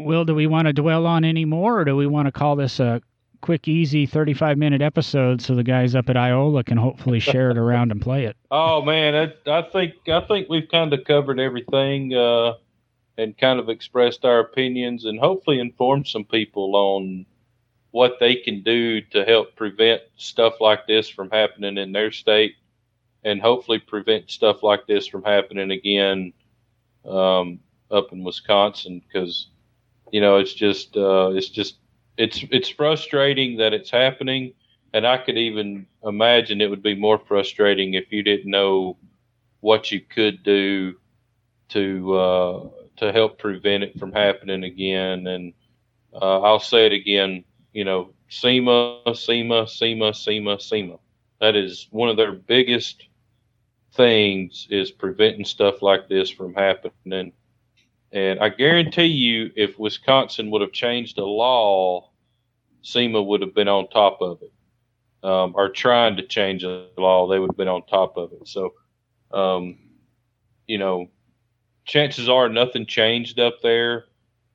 Will, 0.00 0.24
do 0.24 0.34
we 0.34 0.48
want 0.48 0.66
to 0.66 0.72
dwell 0.72 1.06
on 1.06 1.24
any 1.24 1.44
more, 1.44 1.78
or 1.78 1.84
do 1.84 1.94
we 1.94 2.08
want 2.08 2.26
to 2.26 2.32
call 2.32 2.56
this 2.56 2.80
a 2.80 3.00
quick, 3.44 3.68
easy 3.68 4.06
35 4.06 4.56
minute 4.56 4.80
episode 4.80 5.42
so 5.42 5.54
the 5.54 5.62
guys 5.62 5.94
up 5.94 6.08
at 6.08 6.16
Iola 6.16 6.64
can 6.64 6.78
hopefully 6.78 7.20
share 7.20 7.50
it 7.50 7.58
around 7.58 7.92
and 7.92 8.00
play 8.00 8.24
it? 8.24 8.38
Oh 8.50 8.80
man, 8.80 9.14
I, 9.14 9.50
I 9.50 9.62
think 9.70 10.08
I 10.08 10.22
think 10.22 10.48
we've 10.48 10.68
kind 10.70 10.94
of 10.94 11.04
covered 11.04 11.38
everything 11.38 12.14
uh, 12.14 12.54
and 13.18 13.36
kind 13.36 13.60
of 13.60 13.68
expressed 13.68 14.24
our 14.24 14.40
opinions 14.40 15.04
and 15.04 15.20
hopefully 15.20 15.60
informed 15.60 16.06
some 16.06 16.24
people 16.24 16.74
on 16.74 17.26
what 17.90 18.14
they 18.18 18.34
can 18.34 18.62
do 18.62 19.02
to 19.02 19.26
help 19.26 19.54
prevent 19.56 20.00
stuff 20.16 20.54
like 20.62 20.86
this 20.86 21.06
from 21.10 21.28
happening 21.30 21.76
in 21.76 21.92
their 21.92 22.12
state 22.12 22.54
and 23.24 23.42
hopefully 23.42 23.78
prevent 23.78 24.30
stuff 24.30 24.62
like 24.62 24.86
this 24.86 25.06
from 25.06 25.22
happening 25.22 25.70
again 25.70 26.32
um, 27.04 27.60
up 27.90 28.10
in 28.10 28.24
Wisconsin 28.24 29.02
because 29.06 29.48
you 30.10 30.22
know 30.22 30.38
it's 30.38 30.54
just 30.54 30.96
uh, 30.96 31.28
it's 31.34 31.50
just 31.50 31.76
it's 32.16 32.44
it's 32.50 32.68
frustrating 32.68 33.56
that 33.58 33.72
it's 33.72 33.90
happening 33.90 34.52
and 34.92 35.06
I 35.06 35.18
could 35.18 35.36
even 35.36 35.86
imagine 36.04 36.60
it 36.60 36.70
would 36.70 36.82
be 36.82 36.94
more 36.94 37.18
frustrating 37.18 37.94
if 37.94 38.12
you 38.12 38.22
didn't 38.22 38.50
know 38.50 38.96
what 39.60 39.90
you 39.90 40.00
could 40.00 40.42
do 40.42 40.94
to 41.70 42.14
uh, 42.14 42.68
to 42.96 43.12
help 43.12 43.38
prevent 43.38 43.82
it 43.82 43.98
from 43.98 44.12
happening 44.12 44.64
again 44.64 45.26
and 45.26 45.52
uh, 46.14 46.40
I'll 46.40 46.60
say 46.60 46.86
it 46.86 46.92
again 46.92 47.44
you 47.72 47.84
know 47.84 48.10
SEMA 48.28 49.00
SEMA 49.14 49.66
SEMA 49.66 50.14
SEMA 50.14 50.60
SEMA 50.60 50.98
that 51.40 51.56
is 51.56 51.88
one 51.90 52.08
of 52.08 52.16
their 52.16 52.32
biggest 52.32 53.08
things 53.94 54.66
is 54.70 54.90
preventing 54.90 55.44
stuff 55.44 55.82
like 55.82 56.08
this 56.08 56.30
from 56.30 56.54
happening. 56.54 57.32
And 58.14 58.38
I 58.38 58.48
guarantee 58.48 59.06
you, 59.06 59.50
if 59.56 59.76
Wisconsin 59.76 60.48
would 60.52 60.62
have 60.62 60.70
changed 60.70 61.16
the 61.16 61.24
law, 61.24 62.10
SEMA 62.82 63.20
would 63.20 63.40
have 63.40 63.54
been 63.54 63.66
on 63.66 63.88
top 63.88 64.22
of 64.22 64.40
it, 64.40 64.52
um, 65.28 65.52
or 65.56 65.68
trying 65.68 66.16
to 66.16 66.22
change 66.22 66.62
the 66.62 66.88
law, 66.96 67.26
they 67.26 67.40
would 67.40 67.50
have 67.50 67.56
been 67.56 67.66
on 67.66 67.84
top 67.86 68.16
of 68.16 68.32
it. 68.32 68.46
So, 68.46 68.72
um, 69.32 69.78
you 70.68 70.78
know, 70.78 71.08
chances 71.86 72.28
are 72.28 72.48
nothing 72.48 72.86
changed 72.86 73.40
up 73.40 73.60
there. 73.62 74.04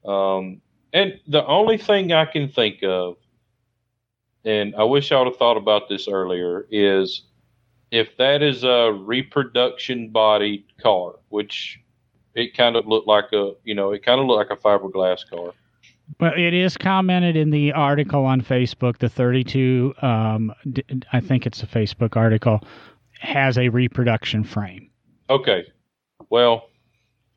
Um, 0.05 0.61
and 0.93 1.19
the 1.27 1.45
only 1.45 1.77
thing 1.77 2.13
I 2.13 2.23
can 2.23 2.47
think 2.47 2.81
of, 2.81 3.17
and 4.45 4.73
I 4.77 4.83
wish 4.85 5.11
I 5.11 5.17
would 5.19 5.27
have 5.27 5.37
thought 5.37 5.57
about 5.57 5.89
this 5.89 6.07
earlier, 6.07 6.65
is 6.71 7.23
if 7.91 8.15
that 8.15 8.41
is 8.41 8.63
a 8.63 8.93
reproduction 8.93 10.11
body 10.11 10.65
car, 10.81 11.15
which 11.27 11.81
it 12.35 12.55
kind 12.55 12.75
of 12.75 12.87
looked 12.87 13.07
like 13.07 13.31
a, 13.33 13.53
you 13.63 13.75
know, 13.75 13.91
it 13.91 14.03
kind 14.03 14.19
of 14.19 14.27
looked 14.27 14.49
like 14.49 14.57
a 14.57 14.61
fiberglass 14.61 15.29
car. 15.29 15.53
But 16.17 16.39
it 16.39 16.53
is 16.53 16.75
commented 16.75 17.35
in 17.35 17.51
the 17.51 17.71
article 17.73 18.25
on 18.25 18.41
Facebook. 18.41 18.97
The 18.97 19.09
32, 19.09 19.93
um, 20.01 20.53
I 21.13 21.19
think 21.19 21.45
it's 21.45 21.61
a 21.61 21.67
Facebook 21.67 22.17
article, 22.17 22.61
has 23.19 23.57
a 23.57 23.69
reproduction 23.69 24.43
frame. 24.43 24.89
Okay. 25.29 25.65
Well, 26.29 26.69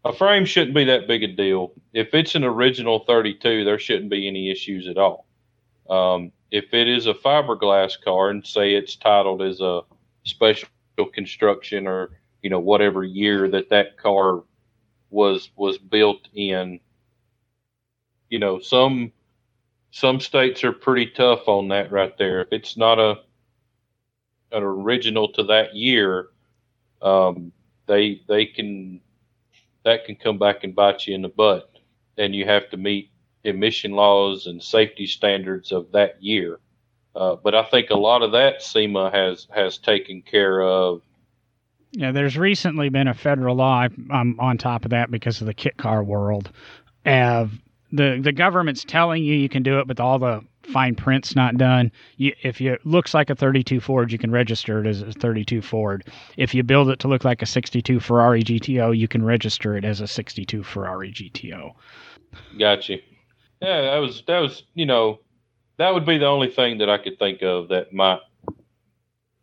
a 0.04 0.12
frame 0.12 0.44
shouldn't 0.44 0.74
be 0.74 0.84
that 0.84 1.06
big 1.06 1.22
a 1.22 1.28
deal. 1.28 1.72
If 1.92 2.14
it's 2.14 2.34
an 2.34 2.44
original 2.44 3.00
32, 3.00 3.64
there 3.64 3.78
shouldn't 3.78 4.10
be 4.10 4.26
any 4.26 4.50
issues 4.50 4.88
at 4.88 4.96
all. 4.96 5.26
Um, 5.90 6.32
if 6.50 6.72
it 6.72 6.88
is 6.88 7.06
a 7.06 7.14
fiberglass 7.14 8.00
car 8.02 8.30
and 8.30 8.46
say 8.46 8.74
it's 8.74 8.96
titled 8.96 9.42
as 9.42 9.60
a 9.60 9.82
special 10.24 10.68
construction 11.12 11.86
or 11.86 12.10
you 12.42 12.50
know 12.50 12.60
whatever 12.60 13.04
year 13.04 13.48
that 13.48 13.70
that 13.70 13.96
car 13.96 14.42
was 15.12 15.50
was 15.56 15.78
built 15.78 16.28
in. 16.34 16.80
You 18.30 18.38
know 18.40 18.60
some 18.60 19.12
some 19.92 20.20
states 20.20 20.64
are 20.64 20.72
pretty 20.72 21.06
tough 21.06 21.48
on 21.48 21.68
that 21.68 21.92
right 21.92 22.16
there. 22.18 22.40
If 22.42 22.48
it's 22.52 22.76
not 22.76 22.98
a 22.98 23.20
an 24.52 24.62
original 24.62 25.28
to 25.32 25.44
that 25.44 25.74
year 25.76 26.28
um, 27.02 27.52
they 27.86 28.22
they 28.28 28.46
can 28.46 29.00
that 29.84 30.04
can 30.04 30.16
come 30.16 30.38
back 30.38 30.64
and 30.64 30.74
bite 30.74 31.06
you 31.06 31.14
in 31.14 31.22
the 31.22 31.28
butt. 31.28 31.68
And 32.18 32.34
you 32.34 32.44
have 32.46 32.70
to 32.70 32.76
meet 32.76 33.10
emission 33.44 33.92
laws 33.92 34.46
and 34.46 34.62
safety 34.62 35.06
standards 35.06 35.72
of 35.72 35.90
that 35.92 36.22
year. 36.22 36.60
Uh, 37.16 37.36
but 37.36 37.54
I 37.54 37.64
think 37.64 37.90
a 37.90 37.96
lot 37.96 38.22
of 38.22 38.32
that 38.32 38.62
SEMA 38.62 39.10
has 39.10 39.48
has 39.54 39.78
taken 39.78 40.22
care 40.22 40.62
of. 40.62 41.02
Yeah, 41.92 42.12
there's 42.12 42.38
recently 42.38 42.88
been 42.88 43.08
a 43.08 43.14
federal 43.14 43.56
law. 43.56 43.86
I'm 44.10 44.40
on 44.40 44.58
top 44.58 44.84
of 44.84 44.90
that 44.90 45.10
because 45.10 45.40
of 45.40 45.46
the 45.46 45.54
kit 45.54 45.76
car 45.76 46.02
world. 46.02 46.50
The 47.04 48.18
the 48.22 48.32
government's 48.32 48.84
telling 48.84 49.22
you 49.22 49.34
you 49.34 49.50
can 49.50 49.62
do 49.62 49.78
it, 49.78 49.86
but 49.86 50.00
all 50.00 50.18
the 50.18 50.42
fine 50.62 50.94
print's 50.94 51.36
not 51.36 51.58
done. 51.58 51.92
You, 52.16 52.32
if 52.42 52.60
it 52.60 52.86
looks 52.86 53.12
like 53.12 53.28
a 53.28 53.34
32 53.34 53.80
Ford, 53.80 54.10
you 54.10 54.16
can 54.18 54.30
register 54.30 54.80
it 54.80 54.86
as 54.86 55.02
a 55.02 55.12
32 55.12 55.60
Ford. 55.60 56.04
If 56.38 56.54
you 56.54 56.62
build 56.62 56.88
it 56.88 56.98
to 57.00 57.08
look 57.08 57.24
like 57.24 57.42
a 57.42 57.46
62 57.46 58.00
Ferrari 58.00 58.42
GTO, 58.42 58.96
you 58.96 59.08
can 59.08 59.22
register 59.22 59.76
it 59.76 59.84
as 59.84 60.00
a 60.00 60.06
62 60.06 60.62
Ferrari 60.62 61.12
GTO. 61.12 61.72
Gotcha. 62.58 62.98
Yeah, 63.60 63.82
that 63.82 63.98
was 63.98 64.22
that 64.26 64.38
was 64.38 64.62
you 64.74 64.86
know 64.86 65.20
that 65.76 65.92
would 65.92 66.06
be 66.06 66.16
the 66.16 66.26
only 66.26 66.48
thing 66.48 66.78
that 66.78 66.88
I 66.88 66.96
could 66.96 67.18
think 67.18 67.42
of 67.42 67.68
that 67.68 67.92
might, 67.92 68.20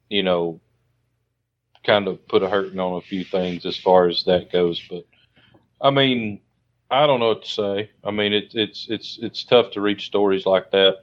you 0.10 0.24
know, 0.24 0.60
kind 1.86 2.08
of 2.08 2.26
put 2.28 2.44
a 2.44 2.50
hurting 2.50 2.80
on 2.80 2.98
a 2.98 3.02
few 3.02 3.24
things 3.24 3.66
as 3.66 3.78
far 3.78 4.08
as 4.08 4.24
that 4.26 4.52
goes. 4.52 4.82
But 4.90 5.06
I 5.82 5.90
mean, 5.92 6.42
I 6.92 7.08
don't 7.08 7.20
know 7.20 7.30
what 7.30 7.44
to 7.44 7.50
say. 7.50 7.92
I 8.04 8.12
mean, 8.12 8.34
it's 8.34 8.56
it's 8.56 8.88
it's 8.90 9.20
it's 9.22 9.44
tough 9.44 9.72
to 9.72 9.82
reach 9.82 10.06
stories 10.06 10.46
like 10.46 10.72
that. 10.72 10.98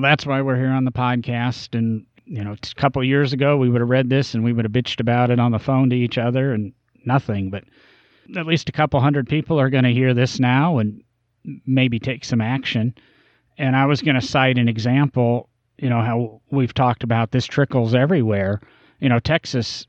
That's 0.00 0.24
why 0.24 0.40
we're 0.42 0.56
here 0.56 0.70
on 0.70 0.84
the 0.84 0.92
podcast. 0.92 1.76
And 1.76 2.06
you 2.24 2.44
know, 2.44 2.52
a 2.52 2.74
couple 2.80 3.02
years 3.04 3.32
ago, 3.32 3.56
we 3.56 3.68
would 3.68 3.80
have 3.80 3.90
read 3.90 4.08
this 4.08 4.34
and 4.34 4.44
we 4.44 4.52
would 4.52 4.64
have 4.64 4.72
bitched 4.72 5.00
about 5.00 5.30
it 5.30 5.40
on 5.40 5.52
the 5.52 5.58
phone 5.58 5.90
to 5.90 5.96
each 5.96 6.18
other 6.18 6.52
and 6.52 6.72
nothing. 7.04 7.50
But 7.50 7.64
at 8.36 8.46
least 8.46 8.68
a 8.68 8.72
couple 8.72 9.00
hundred 9.00 9.28
people 9.28 9.60
are 9.60 9.70
going 9.70 9.84
to 9.84 9.92
hear 9.92 10.14
this 10.14 10.38
now 10.38 10.78
and 10.78 11.02
maybe 11.66 11.98
take 11.98 12.24
some 12.24 12.40
action 12.40 12.94
and 13.58 13.76
I 13.76 13.86
was 13.86 14.02
going 14.02 14.14
to 14.14 14.26
cite 14.26 14.58
an 14.58 14.68
example, 14.68 15.48
you 15.78 15.88
know, 15.88 16.00
how 16.00 16.40
we've 16.50 16.74
talked 16.74 17.04
about 17.04 17.30
this 17.30 17.46
trickles 17.46 17.94
everywhere. 17.94 18.60
You 19.02 19.08
know, 19.08 19.18
Texas 19.18 19.88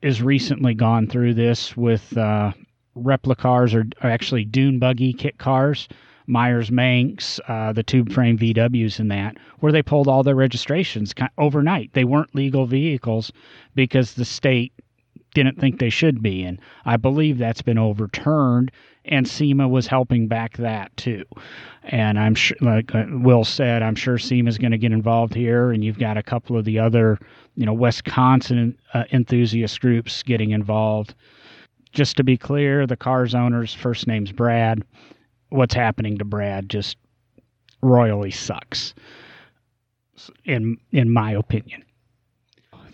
is 0.00 0.22
recently 0.22 0.72
gone 0.72 1.06
through 1.06 1.34
this 1.34 1.76
with 1.76 2.16
uh, 2.16 2.52
replicars 2.96 3.74
or, 3.74 3.84
or, 4.02 4.10
actually 4.10 4.46
dune 4.46 4.78
buggy 4.78 5.12
kit 5.12 5.36
cars, 5.36 5.86
Meyers 6.26 6.70
Manx, 6.70 7.38
uh, 7.46 7.74
the 7.74 7.82
tube 7.82 8.10
frame 8.10 8.38
VWs 8.38 8.98
and 8.98 9.10
that, 9.10 9.36
where 9.58 9.70
they 9.70 9.82
pulled 9.82 10.08
all 10.08 10.22
their 10.22 10.34
registrations 10.34 11.12
overnight. 11.36 11.92
They 11.92 12.04
weren't 12.04 12.34
legal 12.34 12.64
vehicles 12.64 13.30
because 13.74 14.14
the 14.14 14.24
state 14.24 14.72
didn't 15.34 15.60
think 15.60 15.78
they 15.78 15.90
should 15.90 16.22
be. 16.22 16.42
And 16.42 16.60
I 16.84 16.96
believe 16.96 17.38
that's 17.38 17.62
been 17.62 17.78
overturned 17.78 18.70
and 19.04 19.28
SEMA 19.28 19.68
was 19.68 19.86
helping 19.86 20.28
back 20.28 20.56
that 20.56 20.96
too. 20.96 21.24
And 21.82 22.18
I'm 22.18 22.34
sure, 22.34 22.56
like 22.60 22.94
uh, 22.94 23.04
Will 23.10 23.44
said, 23.44 23.82
I'm 23.82 23.94
sure 23.94 24.16
SEMA 24.18 24.48
is 24.48 24.58
going 24.58 24.72
to 24.72 24.78
get 24.78 24.92
involved 24.92 25.34
here, 25.34 25.72
and 25.72 25.84
you've 25.84 25.98
got 25.98 26.16
a 26.16 26.22
couple 26.22 26.56
of 26.56 26.64
the 26.64 26.78
other, 26.78 27.18
you 27.56 27.66
know, 27.66 27.74
Wisconsin 27.74 28.78
uh, 28.94 29.04
enthusiast 29.12 29.80
groups 29.80 30.22
getting 30.22 30.50
involved. 30.50 31.14
Just 31.92 32.16
to 32.16 32.24
be 32.24 32.36
clear, 32.36 32.86
the 32.86 32.96
car's 32.96 33.34
owner's 33.34 33.74
first 33.74 34.06
name's 34.06 34.32
Brad. 34.32 34.82
What's 35.50 35.74
happening 35.74 36.18
to 36.18 36.24
Brad 36.24 36.68
just 36.68 36.96
royally 37.82 38.30
sucks, 38.30 38.94
in 40.44 40.78
in 40.90 41.12
my 41.12 41.32
opinion. 41.32 41.84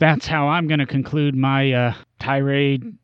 That's 0.01 0.27
how 0.27 0.49
I'm 0.49 0.67
going 0.67 0.81
to 0.81 0.87
conclude 0.87 1.37
my 1.37 1.73
uh, 1.73 1.95
tirade 2.19 2.97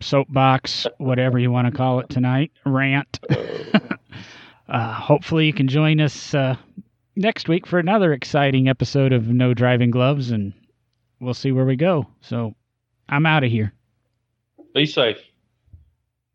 soapbox, 0.00 0.86
whatever 0.96 1.38
you 1.38 1.50
want 1.50 1.66
to 1.66 1.76
call 1.76 2.00
it 2.00 2.08
tonight, 2.08 2.52
rant. 2.64 3.20
uh, 4.68 4.92
hopefully, 4.94 5.44
you 5.44 5.52
can 5.52 5.68
join 5.68 6.00
us 6.00 6.34
uh, 6.34 6.56
next 7.16 7.50
week 7.50 7.66
for 7.66 7.78
another 7.78 8.14
exciting 8.14 8.66
episode 8.66 9.12
of 9.12 9.28
No 9.28 9.52
Driving 9.52 9.90
Gloves, 9.90 10.30
and 10.30 10.54
we'll 11.20 11.34
see 11.34 11.52
where 11.52 11.66
we 11.66 11.76
go. 11.76 12.06
So, 12.22 12.54
I'm 13.10 13.26
out 13.26 13.44
of 13.44 13.50
here. 13.50 13.74
Be 14.74 14.86
safe. 14.86 15.18